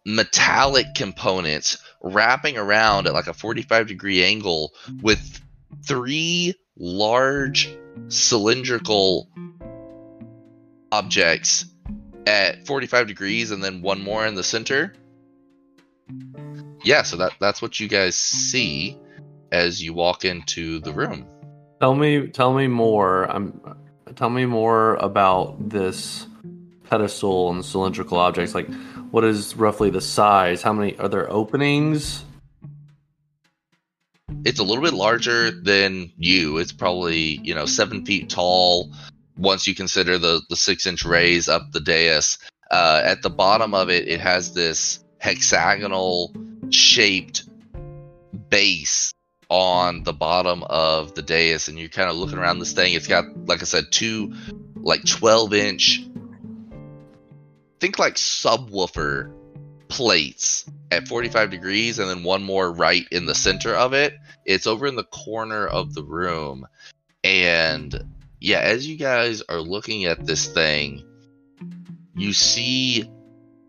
[0.05, 5.39] metallic components wrapping around at like a 45 degree angle with
[5.85, 7.69] three large
[8.07, 9.29] cylindrical
[10.91, 11.65] objects
[12.25, 14.93] at 45 degrees and then one more in the center.
[16.83, 18.97] Yeah, so that that's what you guys see
[19.51, 21.27] as you walk into the room.
[21.79, 23.23] Tell me, tell me more.
[23.25, 23.59] I'm
[24.15, 26.27] tell me more about this
[26.89, 28.53] pedestal and cylindrical objects.
[28.53, 28.71] Like,
[29.11, 30.61] what is roughly the size?
[30.61, 32.23] How many are there openings?
[34.45, 36.57] It's a little bit larger than you.
[36.57, 38.91] It's probably you know seven feet tall.
[39.37, 42.37] Once you consider the the six inch raise up the dais,
[42.69, 46.33] uh, at the bottom of it, it has this hexagonal
[46.69, 47.43] shaped
[48.49, 49.13] base
[49.51, 52.93] on the bottom of the dais, and you're kind of looking around this thing.
[52.93, 54.33] It's got, like I said, two
[54.75, 56.07] like 12 inch,
[57.81, 59.33] think like subwoofer
[59.89, 64.13] plates at 45 degrees, and then one more right in the center of it.
[64.45, 66.65] It's over in the corner of the room.
[67.25, 67.93] And
[68.39, 71.03] yeah, as you guys are looking at this thing,
[72.15, 73.03] you see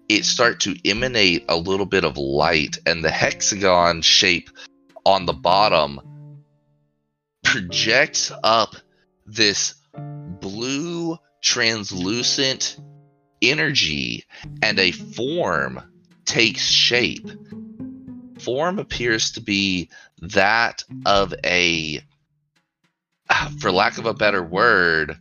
[0.08, 4.48] it start to emanate a little bit of light, and the hexagon shape
[5.04, 6.00] on the bottom
[7.44, 8.76] projects up
[9.26, 9.74] this
[10.40, 12.78] blue translucent
[13.40, 14.24] energy
[14.62, 15.82] and a form
[16.24, 17.28] takes shape.
[18.38, 19.90] Form appears to be
[20.20, 22.00] that of a
[23.58, 25.16] for lack of a better word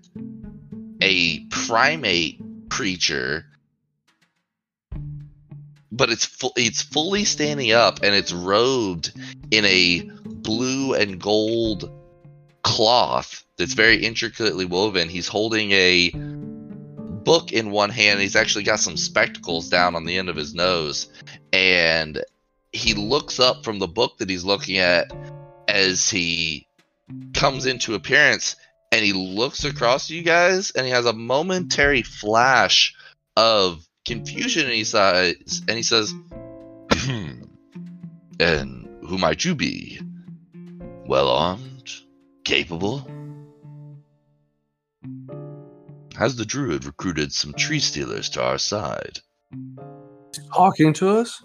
[1.02, 3.46] a primate creature
[5.92, 9.12] but it's fu- it's fully standing up and it's robed
[9.52, 11.92] in a blue and gold
[12.64, 15.10] cloth that's very intricately woven.
[15.10, 18.20] He's holding a book in one hand.
[18.20, 21.08] He's actually got some spectacles down on the end of his nose,
[21.52, 22.24] and
[22.72, 25.12] he looks up from the book that he's looking at
[25.68, 26.68] as he
[27.34, 28.56] comes into appearance
[28.92, 32.94] and he looks across you guys and he has a momentary flash
[33.36, 35.36] of confusion and he says
[35.68, 36.14] and he says
[38.40, 40.00] and who might you be
[41.06, 41.92] well armed
[42.44, 43.08] capable
[46.18, 49.20] has the druid recruited some tree stealers to our side
[50.54, 51.44] Talking to us?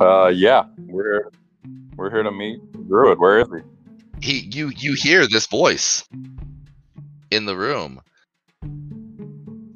[0.00, 1.30] Uh, yeah, we're
[1.96, 3.18] we're here to meet Druid.
[3.18, 3.48] Where is
[4.20, 4.26] he?
[4.26, 6.04] he you you hear this voice
[7.30, 8.00] in the room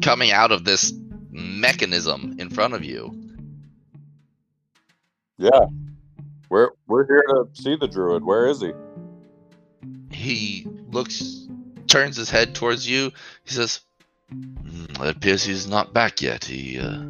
[0.03, 0.93] coming out of this
[1.39, 3.15] mechanism in front of you.
[5.39, 5.67] Yeah,
[6.49, 8.25] we're we're here to see the Druid.
[8.25, 8.73] Where is he?
[10.11, 11.47] he looks
[11.87, 13.13] turns his head towards you.
[13.45, 13.81] He says
[14.31, 16.45] "Hmm, it appears he's not back yet.
[16.45, 17.05] He uh,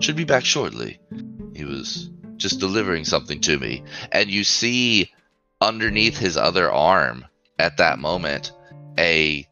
[0.00, 0.98] should be back shortly.
[1.54, 3.82] He was just delivering something to me.
[4.10, 5.12] And you see
[5.60, 7.24] underneath his other arm
[7.58, 8.52] at that moment
[8.98, 9.46] a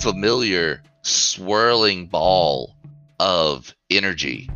[0.00, 2.75] familiar swirling ball
[3.18, 4.50] of energy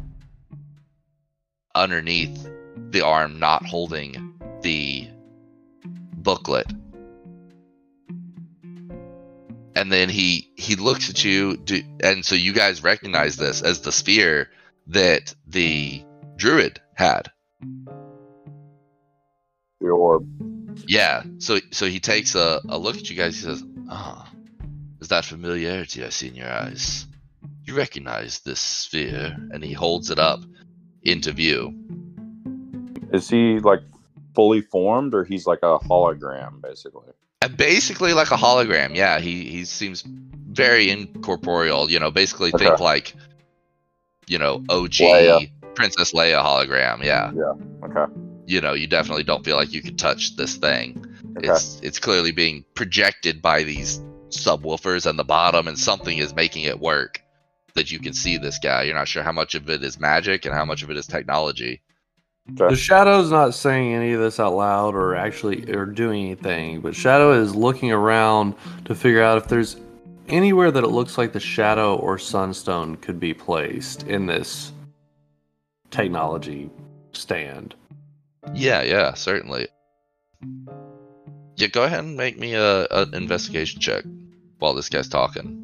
[1.74, 2.48] underneath
[2.90, 5.08] the arm not holding the
[6.14, 6.66] booklet.
[9.76, 13.80] And then he he looks at you do, and so you guys recognize this as
[13.80, 14.50] the sphere
[14.88, 16.04] that the
[16.36, 17.30] druid had.
[19.80, 20.26] The orb.
[20.86, 24.30] yeah so so he takes a, a look at you guys he says ah
[25.00, 27.06] is that familiarity i see in your eyes
[27.64, 30.40] you recognize this sphere and he holds it up
[31.02, 31.72] into view
[33.12, 33.80] Is he like
[34.34, 37.12] fully formed, or he's like a hologram, basically?
[37.42, 40.04] And basically like a hologram yeah he he seems
[40.52, 43.14] very incorporeal you know basically think like
[44.26, 45.50] you know og Leia.
[45.74, 47.54] princess leia hologram yeah Yeah.
[47.86, 48.12] Okay.
[48.46, 51.02] you know you definitely don't feel like you can touch this thing
[51.38, 51.48] Okay.
[51.48, 56.64] it's it's clearly being projected by these subwoofers on the bottom and something is making
[56.64, 57.22] it work
[57.75, 58.83] that you can see this guy.
[58.83, 61.07] You're not sure how much of it is magic and how much of it is
[61.07, 61.81] technology.
[62.47, 66.97] The Shadow's not saying any of this out loud or actually or doing anything, but
[66.97, 68.55] Shadow is looking around
[68.87, 69.77] to figure out if there's
[70.29, 74.73] anywhere that it looks like the Shadow or Sunstone could be placed in this
[75.91, 76.71] technology
[77.12, 77.75] stand.
[78.55, 79.68] yeah yeah certainly.
[81.57, 84.05] Yeah go ahead and make me a an investigation check
[84.59, 85.59] while this guy's talking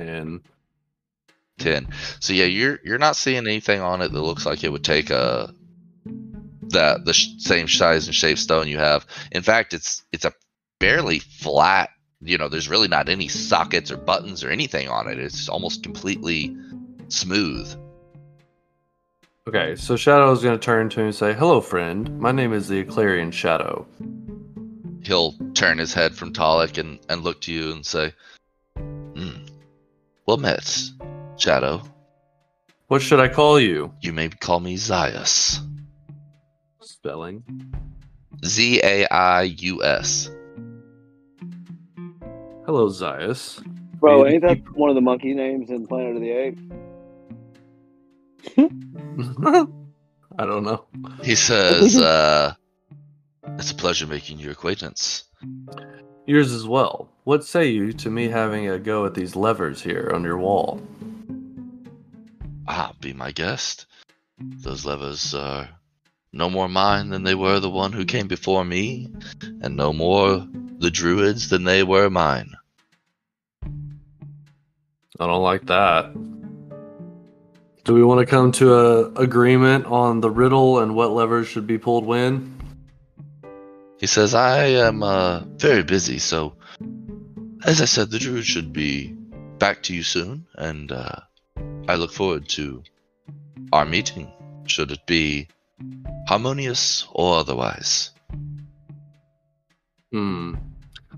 [0.00, 0.40] Ten.
[1.58, 1.88] 10
[2.20, 5.10] so yeah you're you're not seeing anything on it that looks like it would take
[5.10, 5.52] a
[6.70, 10.32] that the sh- same size and shape stone you have in fact it's it's a
[10.80, 11.90] fairly flat
[12.22, 15.82] you know there's really not any sockets or buttons or anything on it it's almost
[15.82, 16.56] completely
[17.08, 17.70] smooth
[19.48, 22.20] Okay, so Shadow is going to turn to him and say, "Hello, friend.
[22.20, 23.86] My name is the Eclarian Shadow.
[25.02, 28.12] he'll turn his head from Talik and, and look to you and say
[30.26, 30.90] well met
[31.36, 31.82] shadow
[32.88, 35.58] What should I call you?" you may call me Zaius
[36.82, 37.42] Spelling.
[38.44, 40.30] Z-A-I-U-S
[42.66, 43.60] Hello, Zaius.
[43.98, 46.62] Bro, Maybe ain't that people- one of the monkey names in Planet of the Apes?
[50.38, 50.84] I don't know.
[51.22, 52.54] He says, uh,
[53.58, 55.24] "It's a pleasure making your acquaintance."
[56.26, 57.08] Yours as well.
[57.30, 60.82] What say you to me having a go at these levers here on your wall?
[62.66, 63.86] Ah, be my guest.
[64.40, 65.68] Those levers are
[66.32, 69.12] no more mine than they were the one who came before me,
[69.62, 70.44] and no more
[70.80, 72.50] the druids than they were mine.
[73.62, 76.12] I don't like that.
[77.84, 81.68] Do we want to come to a agreement on the riddle and what levers should
[81.68, 82.56] be pulled when?
[84.00, 86.54] He says, I am uh, very busy, so
[87.64, 89.08] as I said, the druid should be
[89.58, 91.20] back to you soon, and uh,
[91.88, 92.82] I look forward to
[93.72, 94.32] our meeting,
[94.66, 95.48] should it be
[96.26, 98.10] harmonious or otherwise.
[100.12, 100.54] Hmm.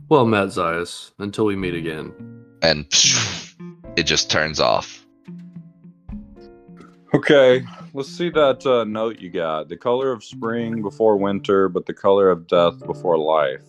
[0.09, 1.13] Well met, Zaius.
[1.19, 2.13] Until we meet again.
[2.63, 2.87] And
[3.97, 5.07] it just turns off.
[7.15, 7.63] Okay,
[7.93, 9.69] let's see that uh, note you got.
[9.69, 13.61] The color of spring before winter, but the color of death before life.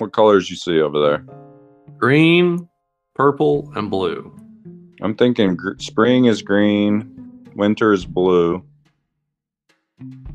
[0.00, 1.26] What colors you see over there?
[1.98, 2.66] Green,
[3.14, 4.34] purple, and blue.
[5.02, 8.64] I'm thinking gr- spring is green, winter is blue.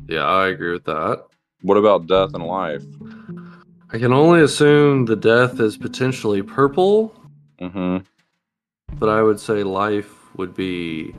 [0.08, 1.24] Yeah, I agree with that.
[1.62, 2.84] What about death and life?
[3.90, 7.12] I can only assume the death is potentially purple,
[7.60, 8.04] Mm-hmm.
[8.98, 11.12] but I would say life would be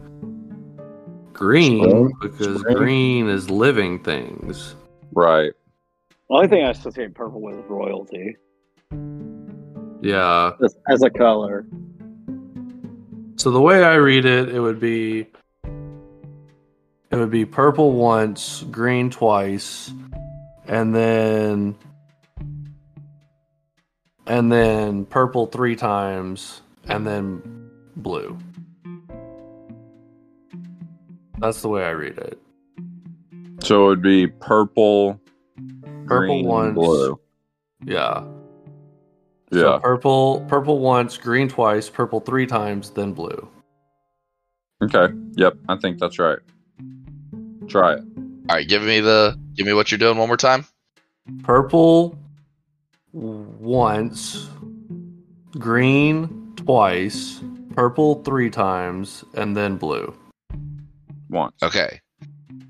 [1.34, 2.12] green Spring?
[2.22, 2.78] because Spring?
[2.78, 4.76] green is living things.
[5.14, 5.52] Right.
[6.30, 8.36] The only thing I associate purple with royalty
[10.02, 10.52] Yeah.
[10.64, 11.66] as, as a color.
[13.38, 15.28] So the way I read it, it would be
[17.10, 19.92] it would be purple once, green twice,
[20.66, 21.76] and then
[24.26, 27.42] and then purple three times, and then
[27.96, 28.38] blue.
[31.38, 32.42] That's the way I read it.
[33.64, 35.22] So it would be purple,
[36.08, 36.76] Purple green, once.
[36.76, 37.20] blue.
[37.86, 38.24] Yeah.
[39.52, 39.62] Yeah.
[39.62, 43.48] So purple purple once, green twice, purple three times, then blue.
[44.82, 45.14] Okay.
[45.34, 45.58] Yep.
[45.70, 46.40] I think that's right.
[47.68, 48.04] Try it.
[48.50, 50.66] All right, give me the give me what you're doing one more time.
[51.44, 52.18] Purple
[53.12, 54.50] once,
[55.52, 57.42] green twice,
[57.76, 60.14] purple three times, and then blue.
[61.30, 61.56] Once.
[61.62, 62.00] Okay.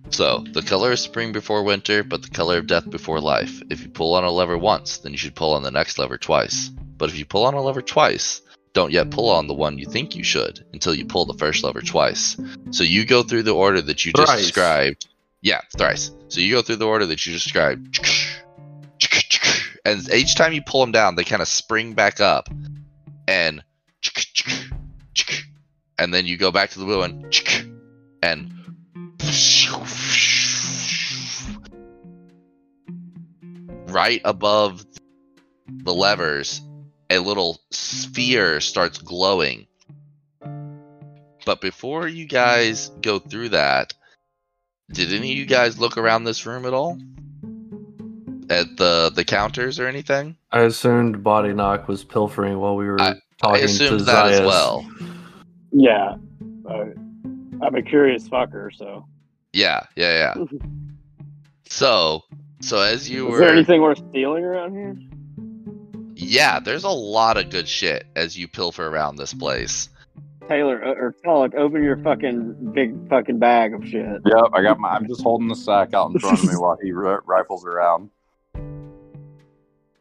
[0.10, 3.62] So the color is spring before winter, but the color of death before life.
[3.70, 6.18] If you pull on a lever once, then you should pull on the next lever
[6.18, 6.70] twice.
[6.98, 8.42] But if you pull on a lever twice,
[8.74, 11.64] don't yet pull on the one you think you should until you pull the first
[11.64, 12.38] lever twice.
[12.72, 15.08] So you go through the order that you just described.
[15.42, 16.12] Yeah, thrice.
[16.30, 18.00] So you go through the order that you described.
[19.86, 22.50] And each time you pull them down, they kind of spring back up.
[23.28, 23.64] And
[25.98, 27.32] and then you go back to the blue one
[28.22, 28.57] and
[33.88, 34.86] right above
[35.68, 36.62] the levers,
[37.10, 39.68] a little sphere starts glowing.
[41.46, 43.94] But before you guys go through that,
[44.92, 46.98] did any of you guys look around this room at all?
[48.50, 50.38] At the the counters or anything?
[50.52, 54.40] I assumed Bodyknock was pilfering while we were I- talking I assumed to that as
[54.42, 54.90] well.
[55.72, 56.16] Yeah.
[56.70, 56.86] Uh,
[57.62, 59.06] I'm a curious fucker, so.
[59.54, 60.46] Yeah, yeah, yeah.
[61.70, 62.22] So,
[62.60, 64.96] so as you were Is were there anything worth stealing around here?
[66.16, 69.90] Yeah, there's a lot of good shit as you pilfer around this place.
[70.48, 74.22] Taylor, uh, or Pollock, open your fucking big fucking bag of shit.
[74.26, 74.52] Yep.
[74.54, 74.90] I got my.
[74.90, 78.10] I'm just holding the sack out in front of me while he ri rifles around.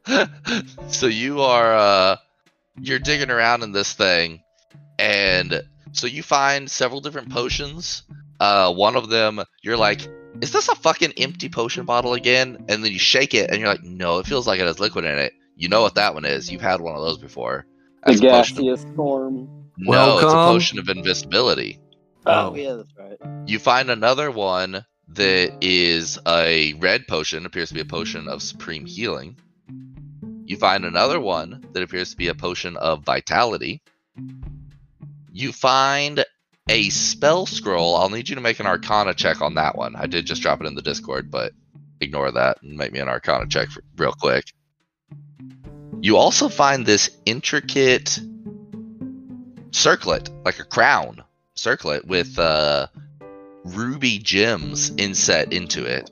[0.89, 2.17] so you are uh
[2.79, 4.41] you're digging around in this thing
[4.99, 8.03] and so you find several different potions.
[8.39, 10.09] Uh one of them you're like,
[10.43, 12.65] is this a fucking empty potion bottle again?
[12.69, 15.05] And then you shake it and you're like, no, it feels like it has liquid
[15.05, 15.33] in it.
[15.57, 16.51] You know what that one is.
[16.51, 17.67] You've had one of those before.
[18.05, 19.49] The As a potion of- gaseous storm.
[19.79, 21.79] no, it's a potion of invisibility.
[22.27, 22.55] Oh, Oh.
[22.55, 23.49] yeah, that's right.
[23.49, 28.43] You find another one that is a red potion, appears to be a potion of
[28.43, 29.37] supreme healing.
[30.45, 33.83] You find another one that appears to be a potion of vitality.
[35.33, 36.25] You find
[36.69, 37.97] a spell scroll.
[37.97, 39.95] I'll need you to make an arcana check on that one.
[39.97, 41.53] I did just drop it in the Discord, but
[42.01, 44.45] ignore that and make me an arcana check for, real quick.
[46.01, 48.21] You also find this intricate
[49.71, 51.23] circlet, like a crown
[51.55, 52.89] circlet with uh,
[53.65, 56.11] ruby gems inset into it.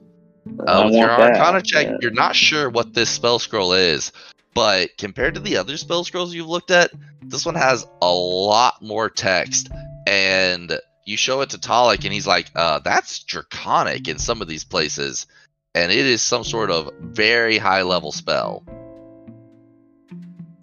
[0.66, 1.96] Uh, with your want that, Arcana check, yeah.
[2.00, 4.12] you're not sure what this spell scroll is,
[4.54, 6.92] But compared to the other spell scrolls you've looked at,
[7.22, 9.68] this one has a lot more text.
[10.14, 14.46] And you show it to Talik, and he's like, uh, that's draconic in some of
[14.46, 15.26] these places.
[15.74, 18.62] And it is some sort of very high level spell.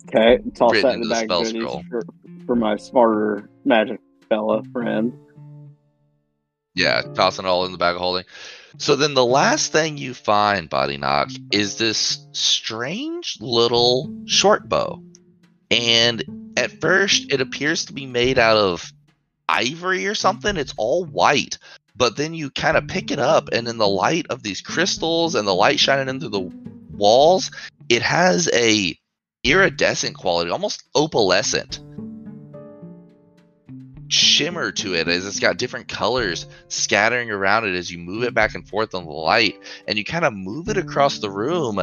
[0.08, 1.84] Okay, toss Written that in the the bag spell scroll.
[1.90, 2.02] for,
[2.46, 4.00] for my smarter magic
[4.30, 5.14] fella friend.
[6.74, 8.24] Yeah, tossing it all in the bag of holding.
[8.78, 15.04] So then the last thing you find, Bodyknock, is this strange little short bow.
[15.70, 18.94] And at first, it appears to be made out of
[19.52, 20.58] ivory or something.
[20.58, 21.58] It's all white.
[21.96, 25.36] But then you kind of pick it up, and in the light of these crystals
[25.36, 26.50] and the light shining into the
[26.94, 27.52] walls,
[27.90, 28.98] it has a
[29.44, 31.80] iridescent quality, almost opalescent
[34.12, 38.34] shimmer to it as it's got different colors scattering around it as you move it
[38.34, 41.80] back and forth in the light and you kind of move it across the room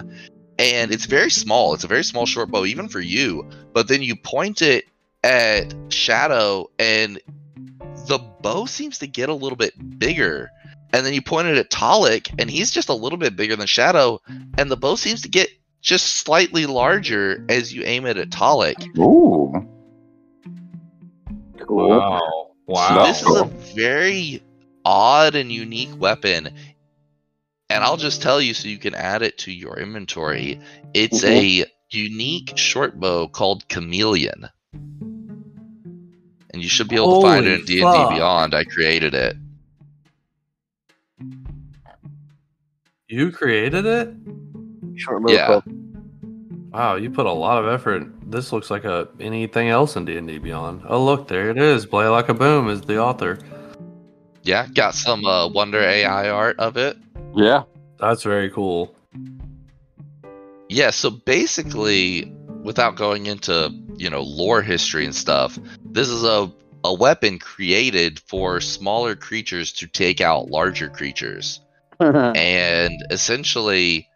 [0.58, 4.02] and it's very small it's a very small short bow even for you but then
[4.02, 4.84] you point it
[5.24, 7.18] at shadow and
[8.08, 10.50] the bow seems to get a little bit bigger
[10.92, 13.66] and then you point it at Talik and he's just a little bit bigger than
[13.66, 14.20] shadow
[14.56, 15.48] and the bow seems to get
[15.80, 19.52] just slightly larger as you aim it at Talik Ooh.
[21.68, 21.88] Cool.
[21.90, 22.50] Wow.
[22.66, 23.06] Wow.
[23.06, 23.44] This is a
[23.74, 24.42] very
[24.84, 26.48] odd and unique weapon.
[27.70, 30.60] And I'll just tell you so you can add it to your inventory.
[30.94, 31.64] It's mm-hmm.
[31.64, 34.48] a unique short bow called Chameleon.
[36.52, 37.80] And you should be able to find it in D&D.
[37.82, 38.54] Beyond.
[38.54, 39.36] I created it.
[43.08, 44.14] You created it?
[44.96, 45.46] Short bow Yeah.
[45.46, 45.64] club.
[46.72, 48.06] Wow, you put a lot of effort.
[48.30, 50.82] This looks like a anything else in D and D Beyond.
[50.86, 51.86] Oh, look, there it is.
[51.86, 53.38] Play like a boom is the author.
[54.42, 56.96] Yeah, got some uh, Wonder AI art of it.
[57.34, 57.62] Yeah.
[57.98, 58.94] That's very cool.
[60.68, 62.30] Yeah, so basically,
[62.62, 66.52] without going into you know lore history and stuff, this is a
[66.84, 71.60] a weapon created for smaller creatures to take out larger creatures,
[72.00, 74.08] and essentially,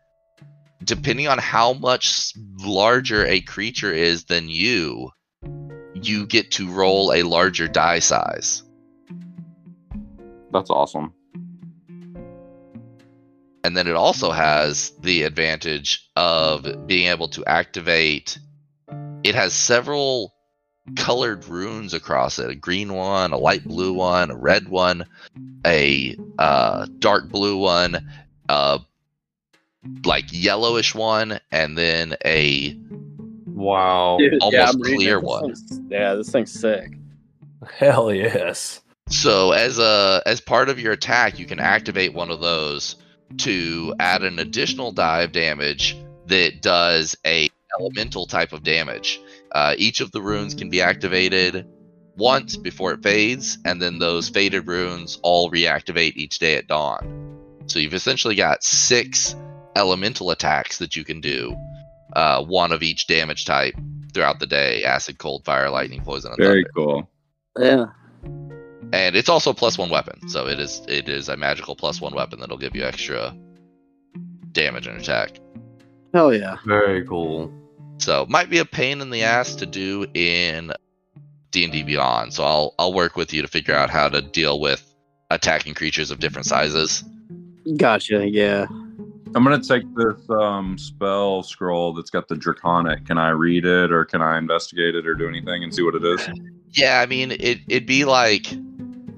[0.84, 5.10] depending on how much larger a creature is than you,
[5.94, 8.62] you get to roll a larger die size.
[10.52, 11.14] That's awesome.
[13.64, 18.38] And then it also has the advantage of being able to activate.
[19.24, 20.34] It has several
[20.96, 25.04] colored runes across it a green one, a light blue one, a red one,
[25.64, 28.08] a uh, dark blue one,
[28.48, 28.80] a
[30.04, 32.76] like yellowish one, and then a
[33.46, 34.16] Wow.
[34.18, 35.20] Dude, Almost I'm clear it.
[35.20, 35.86] This one.
[35.90, 36.98] Yeah, this thing's sick.
[37.78, 38.80] Hell yes.
[39.08, 42.96] So as a as part of your attack, you can activate one of those
[43.38, 45.96] to add an additional die of damage
[46.26, 47.48] that does a
[47.78, 49.20] elemental type of damage.
[49.52, 51.66] Uh, each of the runes can be activated
[52.16, 57.38] once before it fades, and then those faded runes all reactivate each day at dawn.
[57.66, 59.34] So you've essentially got six
[59.76, 61.56] elemental attacks that you can do,
[62.14, 63.74] uh, one of each damage type
[64.12, 67.10] throughout the day: acid, cold, fire, lightning, poison, and Very thunder cool.
[67.58, 67.86] Yeah.
[68.92, 72.00] and it's also a plus one weapon so it is it is a magical plus
[72.00, 73.36] one weapon that'll give you extra
[74.52, 75.38] damage and attack
[76.14, 76.56] Hell yeah.
[76.66, 77.50] Very cool.
[78.02, 80.72] So might be a pain in the ass to do in
[81.50, 84.94] d&d beyond so i'll i'll work with you to figure out how to deal with
[85.30, 87.04] attacking creatures of different sizes
[87.76, 88.28] Gotcha.
[88.28, 88.66] Yeah.
[89.34, 93.06] I'm gonna take this um, spell scroll that's got the draconic.
[93.06, 95.94] Can I read it, or can I investigate it, or do anything and see what
[95.94, 96.28] it is?
[96.72, 98.46] yeah i mean it, it'd be like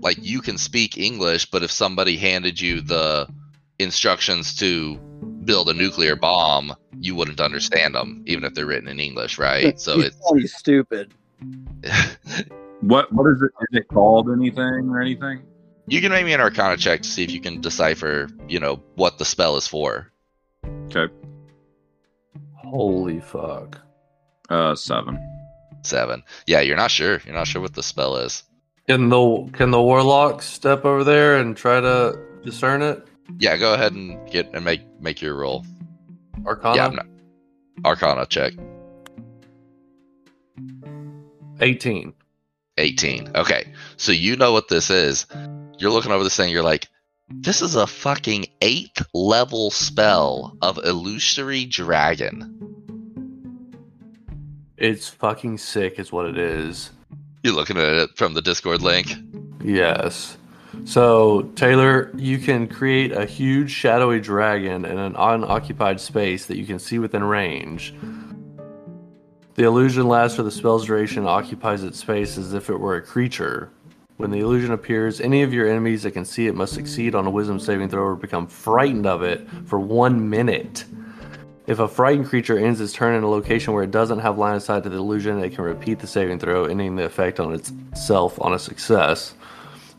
[0.01, 3.27] like you can speak english but if somebody handed you the
[3.79, 4.99] instructions to
[5.45, 9.81] build a nuclear bomb you wouldn't understand them even if they're written in english right
[9.81, 11.13] so it's you stupid.
[12.85, 13.51] What What is it?
[13.71, 15.43] Is it called anything or anything?
[15.87, 18.83] You can make me an Arcana check to see if you can decipher, you know,
[18.95, 20.11] what the spell is for.
[20.87, 21.13] Okay.
[22.57, 23.81] Holy fuck.
[24.51, 25.19] Uh, seven.
[25.83, 26.23] Seven.
[26.47, 27.21] Yeah, you're not sure.
[27.25, 28.43] You're not sure what the spell is.
[28.87, 33.07] Can the can the warlock step over there and try to discern it?
[33.39, 35.65] Yeah, go ahead and get and make make your roll.
[36.47, 36.77] Arcana.
[36.77, 37.07] Yeah, I'm not,
[37.85, 38.53] Arcana check.
[41.61, 42.13] 18.
[42.79, 43.31] 18.
[43.35, 45.27] Okay, so you know what this is.
[45.79, 46.51] You're looking over this thing.
[46.51, 46.89] You're like,
[47.29, 52.75] this is a fucking eighth level spell of illusory dragon.
[54.77, 56.91] It's fucking sick, is what it is.
[57.43, 59.15] You're looking at it from the Discord link.
[59.63, 60.37] Yes.
[60.85, 66.67] So, Taylor, you can create a huge shadowy dragon in an unoccupied space that you
[66.67, 67.95] can see within range.
[69.55, 72.97] The illusion lasts for the spell's duration and occupies its space as if it were
[72.97, 73.71] a creature.
[74.17, 77.27] When the illusion appears, any of your enemies that can see it must succeed on
[77.27, 80.85] a wisdom saving throw or become frightened of it for one minute.
[81.67, 84.57] If a frightened creature ends its turn in a location where it doesn't have line
[84.57, 87.55] of sight to the illusion, it can repeat the saving throw, ending the effect on
[87.55, 89.35] itself on a success.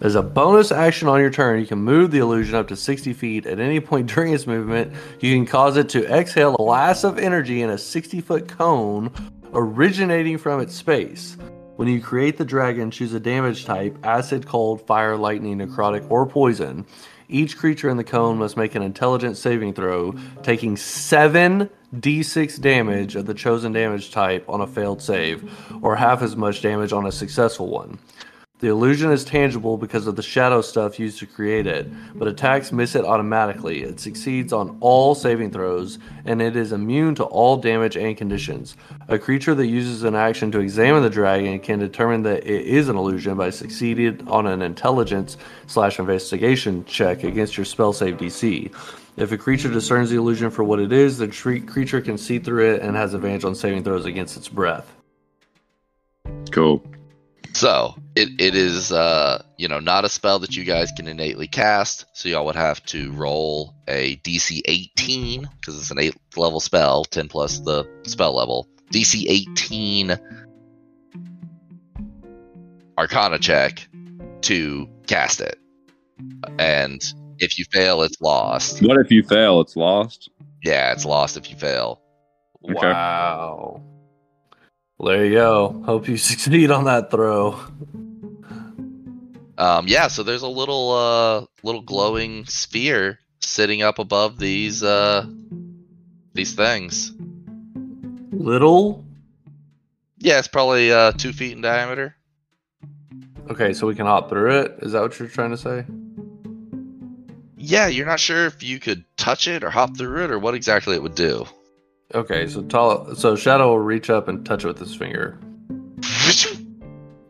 [0.02, 3.14] As a bonus action on your turn, you can move the illusion up to 60
[3.14, 3.46] feet.
[3.46, 7.18] At any point during its movement, you can cause it to exhale a blast of
[7.18, 9.10] energy in a 60 foot cone
[9.54, 11.38] originating from its space.
[11.78, 16.26] When you create the dragon, choose a damage type acid, cold, fire, lightning, necrotic, or
[16.26, 16.86] poison.
[17.30, 23.16] Each creature in the cone must make an intelligence saving throw, taking 7 d6 damage
[23.16, 25.50] of the chosen damage type on a failed save,
[25.82, 27.98] or half as much damage on a successful one.
[28.60, 31.88] The illusion is tangible because of the shadow stuff used to create it,
[32.18, 33.84] but attacks miss it automatically.
[33.84, 38.78] It succeeds on all saving throws, and it is immune to all damage and conditions.
[39.10, 42.88] A creature that uses an action to examine the dragon can determine that it is
[42.88, 45.36] an illusion by succeeding on an intelligence
[45.68, 48.74] slash investigation check against your spell save DC.
[49.18, 52.40] If a creature discerns the illusion for what it is, the tre- creature can see
[52.40, 54.94] through it and has advantage on saving throws against its breath.
[56.52, 56.82] Cool.
[57.56, 61.48] So it, it is uh you know not a spell that you guys can innately
[61.48, 66.60] cast, so y'all would have to roll a DC 18 because it's an eight level
[66.60, 68.68] spell, 10 plus the spell level.
[68.92, 70.18] DC 18
[72.98, 73.88] Arcana check
[74.42, 75.58] to cast it,
[76.60, 77.02] and
[77.40, 78.82] if you fail, it's lost.
[78.82, 79.62] What if you fail?
[79.62, 80.30] It's lost.
[80.62, 82.02] Yeah, it's lost if you fail.
[82.66, 82.92] Okay.
[82.92, 83.82] Wow.
[84.98, 85.84] Well, there you go.
[85.86, 87.60] Hope you succeed on that throw.
[89.58, 95.26] Um, yeah, so there's a little uh little glowing sphere sitting up above these uh
[96.34, 97.14] these things.
[98.32, 99.06] Little.
[100.18, 102.16] Yeah, it's probably uh two feet in diameter.
[103.50, 104.80] Okay, so we can hop through it.
[104.82, 105.86] Is that what you're trying to say?
[107.58, 110.56] Yeah, you're not sure if you could touch it or hop through it or what
[110.56, 111.46] exactly it would do.
[112.14, 115.40] Okay, so tall, so Shadow will reach up and touch it with his finger.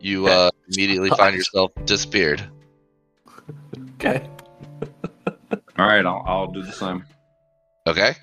[0.06, 2.40] You uh immediately find yourself disappeared.
[3.94, 4.24] Okay.
[5.78, 7.04] All right, I'll, I'll do the same.
[7.88, 8.14] Okay.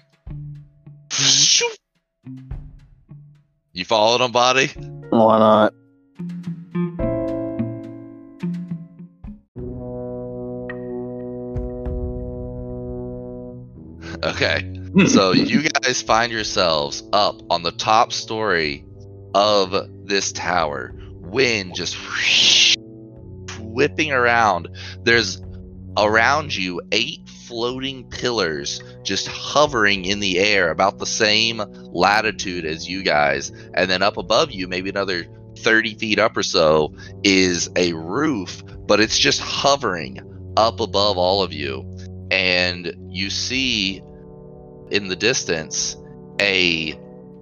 [3.73, 4.67] You followed him, body?
[5.09, 5.73] Why not?
[14.23, 14.82] Okay.
[15.07, 18.85] So you guys find yourselves up on the top story
[19.33, 19.73] of
[20.05, 20.93] this tower.
[21.19, 21.97] Wind just
[23.59, 24.69] whipping around.
[25.03, 25.41] There's
[25.97, 32.87] around you eight floating pillars just hovering in the air about the same latitude as
[32.87, 33.51] you guys.
[33.73, 35.25] And then up above you, maybe another
[35.59, 40.19] 30 feet up or so, is a roof, but it's just hovering
[40.57, 41.89] up above all of you.
[42.31, 44.01] And you see
[44.93, 45.97] in the distance
[46.39, 46.97] a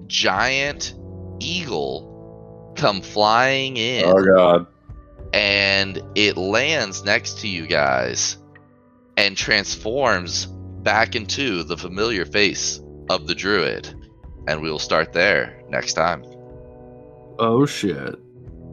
[0.08, 0.94] giant
[1.40, 4.68] eagle come flying in Oh god.
[5.34, 8.38] and it lands next to you guys
[9.18, 13.94] and transforms back into the familiar face of the druid.
[14.48, 16.24] And we will start there next time.
[17.38, 18.16] Oh shit.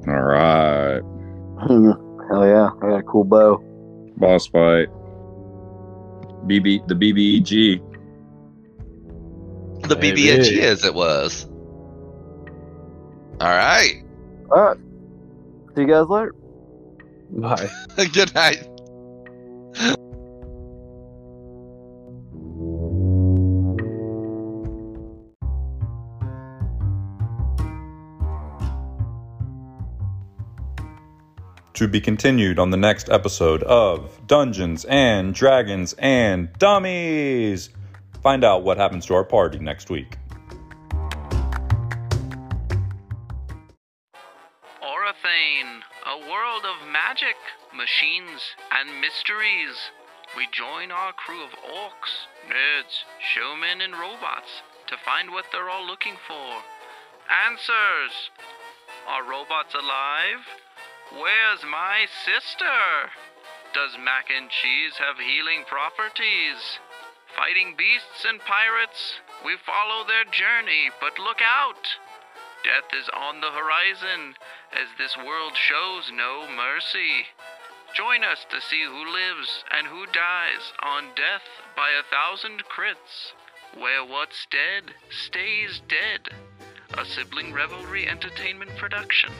[0.06, 1.00] All right.
[2.30, 2.70] Hell yeah!
[2.76, 3.58] I got a cool bow.
[4.16, 4.88] Boss fight.
[6.46, 7.80] BB the BBEG.
[9.82, 10.24] The Maybe.
[10.24, 11.44] BBNG as it was.
[13.40, 14.02] All right.
[14.50, 14.76] All right.
[15.74, 16.34] See you guys later.
[17.30, 17.70] Bye.
[18.12, 18.66] Good night.
[31.74, 37.70] To be continued on the next episode of Dungeons and Dragons and Dummies.
[38.28, 40.18] Find out what happens to our party next week.
[44.84, 47.40] Orathane, a world of magic,
[47.72, 49.80] machines, and mysteries.
[50.36, 55.86] We join our crew of orcs, nerds, showmen, and robots to find what they're all
[55.86, 56.60] looking for.
[57.48, 58.28] Answers!
[59.08, 60.44] Are robots alive?
[61.12, 63.08] Where's my sister?
[63.72, 66.78] Does mac and cheese have healing properties?
[67.34, 71.98] Fighting beasts and pirates, we follow their journey, but look out!
[72.64, 74.34] Death is on the horizon,
[74.72, 77.26] as this world shows no mercy.
[77.94, 83.32] Join us to see who lives and who dies on Death by a Thousand Crits,
[83.74, 86.28] where what's dead stays dead.
[86.96, 89.30] a sibling revelry entertainment production.